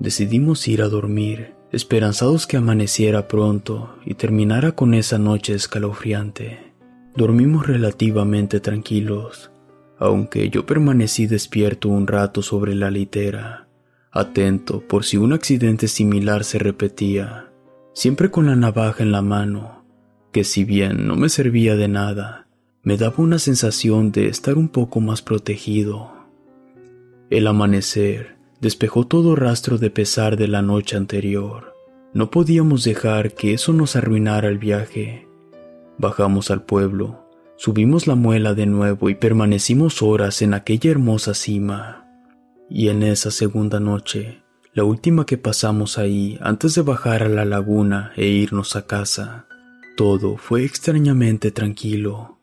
decidimos 0.00 0.66
ir 0.66 0.82
a 0.82 0.88
dormir, 0.88 1.54
esperanzados 1.70 2.48
que 2.48 2.56
amaneciera 2.56 3.28
pronto 3.28 3.94
y 4.04 4.14
terminara 4.14 4.72
con 4.72 4.94
esa 4.94 5.18
noche 5.18 5.54
escalofriante. 5.54 6.72
Dormimos 7.14 7.68
relativamente 7.68 8.58
tranquilos, 8.58 9.52
aunque 10.00 10.48
yo 10.48 10.64
permanecí 10.64 11.26
despierto 11.26 11.90
un 11.90 12.06
rato 12.06 12.40
sobre 12.40 12.74
la 12.74 12.90
litera, 12.90 13.68
atento 14.10 14.80
por 14.80 15.04
si 15.04 15.18
un 15.18 15.34
accidente 15.34 15.88
similar 15.88 16.42
se 16.42 16.58
repetía, 16.58 17.52
siempre 17.92 18.30
con 18.30 18.46
la 18.46 18.56
navaja 18.56 19.02
en 19.02 19.12
la 19.12 19.20
mano, 19.20 19.84
que 20.32 20.42
si 20.42 20.64
bien 20.64 21.06
no 21.06 21.16
me 21.16 21.28
servía 21.28 21.76
de 21.76 21.88
nada, 21.88 22.48
me 22.82 22.96
daba 22.96 23.16
una 23.18 23.38
sensación 23.38 24.10
de 24.10 24.28
estar 24.28 24.56
un 24.56 24.70
poco 24.70 25.00
más 25.00 25.20
protegido. 25.20 26.10
El 27.28 27.46
amanecer 27.46 28.36
despejó 28.62 29.06
todo 29.06 29.36
rastro 29.36 29.76
de 29.76 29.90
pesar 29.90 30.38
de 30.38 30.48
la 30.48 30.62
noche 30.62 30.96
anterior. 30.96 31.74
No 32.14 32.30
podíamos 32.30 32.84
dejar 32.84 33.34
que 33.34 33.52
eso 33.52 33.74
nos 33.74 33.96
arruinara 33.96 34.48
el 34.48 34.56
viaje. 34.56 35.28
Bajamos 35.98 36.50
al 36.50 36.62
pueblo, 36.62 37.29
subimos 37.60 38.06
la 38.06 38.14
muela 38.14 38.54
de 38.54 38.64
nuevo 38.64 39.10
y 39.10 39.14
permanecimos 39.14 40.00
horas 40.00 40.40
en 40.40 40.54
aquella 40.54 40.90
hermosa 40.90 41.34
cima. 41.34 42.06
Y 42.70 42.88
en 42.88 43.02
esa 43.02 43.30
segunda 43.30 43.80
noche, 43.80 44.42
la 44.72 44.84
última 44.84 45.26
que 45.26 45.36
pasamos 45.36 45.98
ahí 45.98 46.38
antes 46.40 46.74
de 46.74 46.80
bajar 46.80 47.22
a 47.22 47.28
la 47.28 47.44
laguna 47.44 48.12
e 48.16 48.28
irnos 48.28 48.76
a 48.76 48.86
casa, 48.86 49.46
todo 49.94 50.38
fue 50.38 50.64
extrañamente 50.64 51.50
tranquilo. 51.50 52.38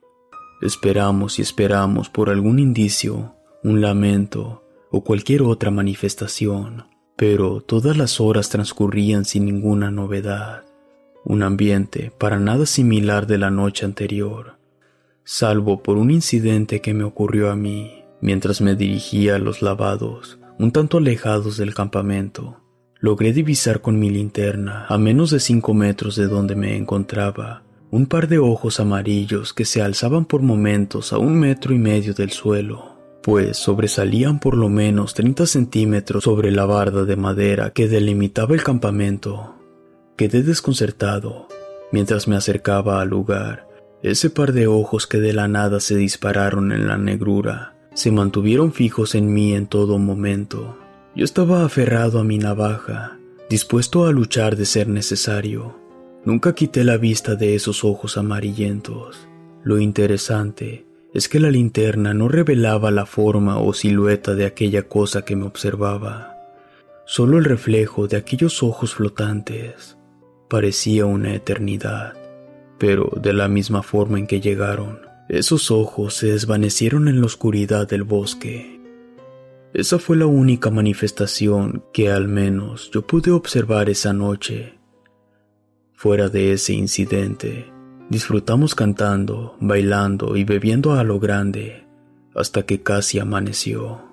Esperamos 0.62 1.40
y 1.40 1.42
esperamos 1.42 2.10
por 2.10 2.30
algún 2.30 2.60
indicio, 2.60 3.34
un 3.64 3.82
lamento, 3.82 4.66
o 4.92 5.04
cualquier 5.04 5.42
otra 5.42 5.72
manifestación, 5.72 6.86
pero 7.16 7.62
todas 7.62 7.98
las 7.98 8.22
horas 8.22 8.50
transcurrían 8.50 9.26
sin 9.26 9.46
ninguna 9.46 9.90
novedad, 9.90 10.64
un 11.26 11.42
ambiente 11.42 12.12
para 12.20 12.38
nada 12.38 12.68
similar 12.68 13.26
de 13.26 13.40
la 13.40 13.50
noche 13.50 13.84
anterior, 13.84 14.57
salvo 15.30 15.84
por 15.84 15.98
un 15.98 16.10
incidente 16.10 16.80
que 16.80 16.94
me 16.94 17.04
ocurrió 17.04 17.52
a 17.52 17.56
mí. 17.58 18.06
Mientras 18.22 18.62
me 18.62 18.76
dirigía 18.76 19.36
a 19.36 19.40
los 19.40 19.62
lavados, 19.62 20.40
un 20.58 20.72
tanto 20.72 21.00
alejados 21.00 21.58
del 21.58 21.74
campamento, 21.76 22.62
logré 23.02 23.34
divisar 23.34 23.82
con 23.82 24.00
mi 24.00 24.10
linterna, 24.10 24.86
a 24.88 24.98
menos 24.98 25.30
de 25.32 25.42
cinco 25.42 25.74
metros 25.74 26.16
de 26.16 26.28
donde 26.28 26.56
me 26.56 26.78
encontraba, 26.78 27.64
un 27.92 28.06
par 28.06 28.30
de 28.30 28.40
ojos 28.40 28.80
amarillos 28.80 29.54
que 29.54 29.66
se 29.66 29.82
alzaban 29.82 30.24
por 30.24 30.42
momentos 30.42 31.12
a 31.12 31.18
un 31.18 31.38
metro 31.38 31.74
y 31.74 31.78
medio 31.78 32.14
del 32.14 32.32
suelo, 32.32 32.96
pues 33.22 33.58
sobresalían 33.58 34.40
por 34.40 34.56
lo 34.56 34.70
menos 34.70 35.14
30 35.14 35.46
centímetros 35.46 36.24
sobre 36.24 36.52
la 36.52 36.66
barda 36.66 37.04
de 37.04 37.18
madera 37.18 37.72
que 37.72 37.90
delimitaba 37.90 38.56
el 38.56 38.64
campamento. 38.64 39.56
Quedé 40.16 40.42
desconcertado 40.42 41.50
mientras 41.92 42.30
me 42.30 42.38
acercaba 42.38 43.02
al 43.02 43.10
lugar. 43.10 43.68
Ese 44.02 44.30
par 44.30 44.54
de 44.54 44.68
ojos 44.68 45.08
que 45.08 45.20
de 45.20 45.34
la 45.34 45.48
nada 45.48 45.80
se 45.80 45.96
dispararon 45.96 46.72
en 46.72 46.88
la 46.88 46.98
negrura 46.98 47.74
se 47.98 48.12
mantuvieron 48.12 48.74
fijos 48.74 49.16
en 49.16 49.34
mí 49.34 49.56
en 49.56 49.66
todo 49.66 49.98
momento. 49.98 50.78
Yo 51.16 51.26
estaba 51.26 51.66
aferrado 51.66 52.20
a 52.20 52.24
mi 52.24 52.38
navaja, 52.38 53.18
dispuesto 53.50 54.06
a 54.06 54.12
luchar 54.12 54.56
de 54.56 54.66
ser 54.66 54.88
necesario. 54.88 55.80
Nunca 56.24 56.54
quité 56.54 56.84
la 56.84 56.98
vista 56.98 57.34
de 57.34 57.56
esos 57.56 57.84
ojos 57.84 58.16
amarillentos. 58.16 59.28
Lo 59.64 59.80
interesante 59.80 60.86
es 61.12 61.28
que 61.28 61.40
la 61.40 61.50
linterna 61.50 62.14
no 62.14 62.28
revelaba 62.28 62.92
la 62.92 63.08
forma 63.08 63.58
o 63.58 63.74
silueta 63.74 64.36
de 64.36 64.46
aquella 64.46 64.84
cosa 64.84 65.26
que 65.26 65.36
me 65.36 65.48
observaba, 65.48 66.38
solo 67.08 67.40
el 67.40 67.46
reflejo 67.46 68.08
de 68.08 68.18
aquellos 68.18 68.62
ojos 68.62 68.94
flotantes. 68.94 69.98
Parecía 70.50 71.08
una 71.08 71.34
eternidad, 71.34 72.14
pero 72.78 73.12
de 73.22 73.34
la 73.34 73.48
misma 73.48 73.84
forma 73.84 74.20
en 74.20 74.28
que 74.28 74.42
llegaron, 74.42 75.00
esos 75.30 75.72
ojos 75.72 76.16
se 76.16 76.28
desvanecieron 76.28 77.08
en 77.08 77.20
la 77.20 77.26
oscuridad 77.26 77.88
del 77.88 78.04
bosque. 78.04 78.80
Esa 79.74 80.00
fue 80.00 80.18
la 80.18 80.26
única 80.26 80.70
manifestación 80.70 81.84
que 81.94 82.10
al 82.10 82.28
menos 82.28 82.90
yo 82.92 83.06
pude 83.06 83.32
observar 83.32 83.90
esa 83.90 84.14
noche 84.14 84.78
Fuera 85.98 86.30
de 86.30 86.54
ese 86.54 86.74
incidente, 86.74 87.74
disfrutamos 88.12 88.76
cantando, 88.76 89.58
bailando 89.60 90.38
y 90.38 90.44
bebiendo 90.44 90.94
a 90.94 91.04
lo 91.04 91.20
grande 91.20 91.88
hasta 92.36 92.68
que 92.68 92.84
casi 92.84 93.18
amaneció. 93.18 94.04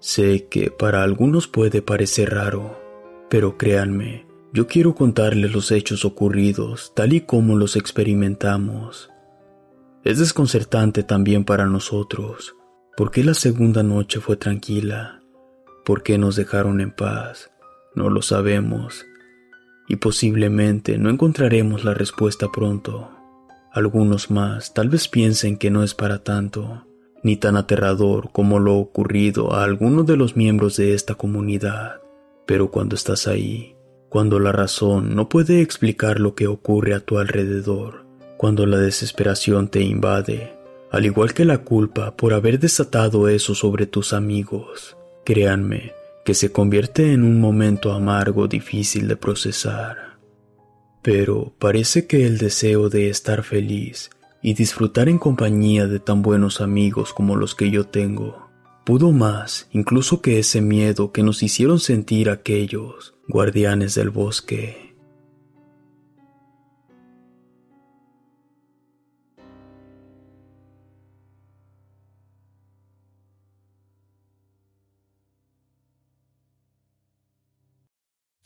Sé 0.00 0.48
que 0.50 0.72
para 0.72 1.04
algunos 1.04 1.46
puede 1.46 1.82
parecer 1.82 2.30
raro, 2.30 2.80
pero 3.30 3.56
créanme, 3.56 4.26
yo 4.52 4.66
quiero 4.66 4.94
contarles 4.94 5.52
los 5.52 5.70
hechos 5.70 6.04
ocurridos 6.04 6.92
tal 6.94 7.12
y 7.12 7.20
como 7.20 7.56
los 7.56 7.76
experimentamos. 7.76 9.10
Es 10.04 10.18
desconcertante 10.18 11.02
también 11.02 11.44
para 11.44 11.66
nosotros, 11.66 12.54
porque 12.96 13.22
la 13.24 13.34
segunda 13.34 13.82
noche 13.82 14.20
fue 14.20 14.36
tranquila, 14.36 15.22
¿por 15.84 16.02
qué 16.02 16.16
nos 16.16 16.36
dejaron 16.36 16.80
en 16.80 16.92
paz? 16.92 17.50
No 17.94 18.08
lo 18.08 18.22
sabemos, 18.22 19.04
y 19.86 19.96
posiblemente 19.96 20.98
no 20.98 21.10
encontraremos 21.10 21.84
la 21.84 21.94
respuesta 21.94 22.48
pronto. 22.52 23.10
Algunos 23.72 24.30
más 24.30 24.72
tal 24.72 24.88
vez 24.88 25.08
piensen 25.08 25.58
que 25.58 25.70
no 25.70 25.82
es 25.82 25.94
para 25.94 26.22
tanto, 26.22 26.86
ni 27.22 27.36
tan 27.36 27.56
aterrador 27.56 28.30
como 28.32 28.58
lo 28.60 28.76
ocurrido 28.76 29.52
a 29.52 29.64
alguno 29.64 30.04
de 30.04 30.16
los 30.16 30.36
miembros 30.36 30.76
de 30.76 30.94
esta 30.94 31.16
comunidad. 31.16 32.00
Pero 32.46 32.70
cuando 32.70 32.94
estás 32.94 33.26
ahí, 33.26 33.77
cuando 34.08 34.38
la 34.40 34.52
razón 34.52 35.14
no 35.14 35.28
puede 35.28 35.60
explicar 35.60 36.18
lo 36.20 36.34
que 36.34 36.46
ocurre 36.46 36.94
a 36.94 37.00
tu 37.00 37.18
alrededor, 37.18 38.06
cuando 38.36 38.66
la 38.66 38.78
desesperación 38.78 39.68
te 39.68 39.82
invade, 39.82 40.54
al 40.90 41.04
igual 41.04 41.34
que 41.34 41.44
la 41.44 41.58
culpa 41.58 42.16
por 42.16 42.32
haber 42.32 42.58
desatado 42.58 43.28
eso 43.28 43.54
sobre 43.54 43.86
tus 43.86 44.12
amigos, 44.12 44.96
créanme, 45.24 45.92
que 46.24 46.34
se 46.34 46.52
convierte 46.52 47.12
en 47.12 47.22
un 47.22 47.40
momento 47.40 47.92
amargo 47.92 48.48
difícil 48.48 49.08
de 49.08 49.16
procesar. 49.16 50.18
Pero 51.02 51.52
parece 51.58 52.06
que 52.06 52.26
el 52.26 52.38
deseo 52.38 52.88
de 52.88 53.08
estar 53.08 53.42
feliz 53.42 54.10
y 54.42 54.54
disfrutar 54.54 55.08
en 55.08 55.18
compañía 55.18 55.86
de 55.86 56.00
tan 56.00 56.22
buenos 56.22 56.60
amigos 56.60 57.12
como 57.12 57.36
los 57.36 57.54
que 57.54 57.70
yo 57.70 57.84
tengo, 57.84 58.47
pudo 58.88 59.12
más 59.12 59.68
incluso 59.70 60.22
que 60.22 60.38
ese 60.38 60.62
miedo 60.62 61.12
que 61.12 61.22
nos 61.22 61.42
hicieron 61.42 61.78
sentir 61.78 62.30
aquellos 62.30 63.12
guardianes 63.28 63.94
del 63.94 64.08
bosque. 64.08 64.87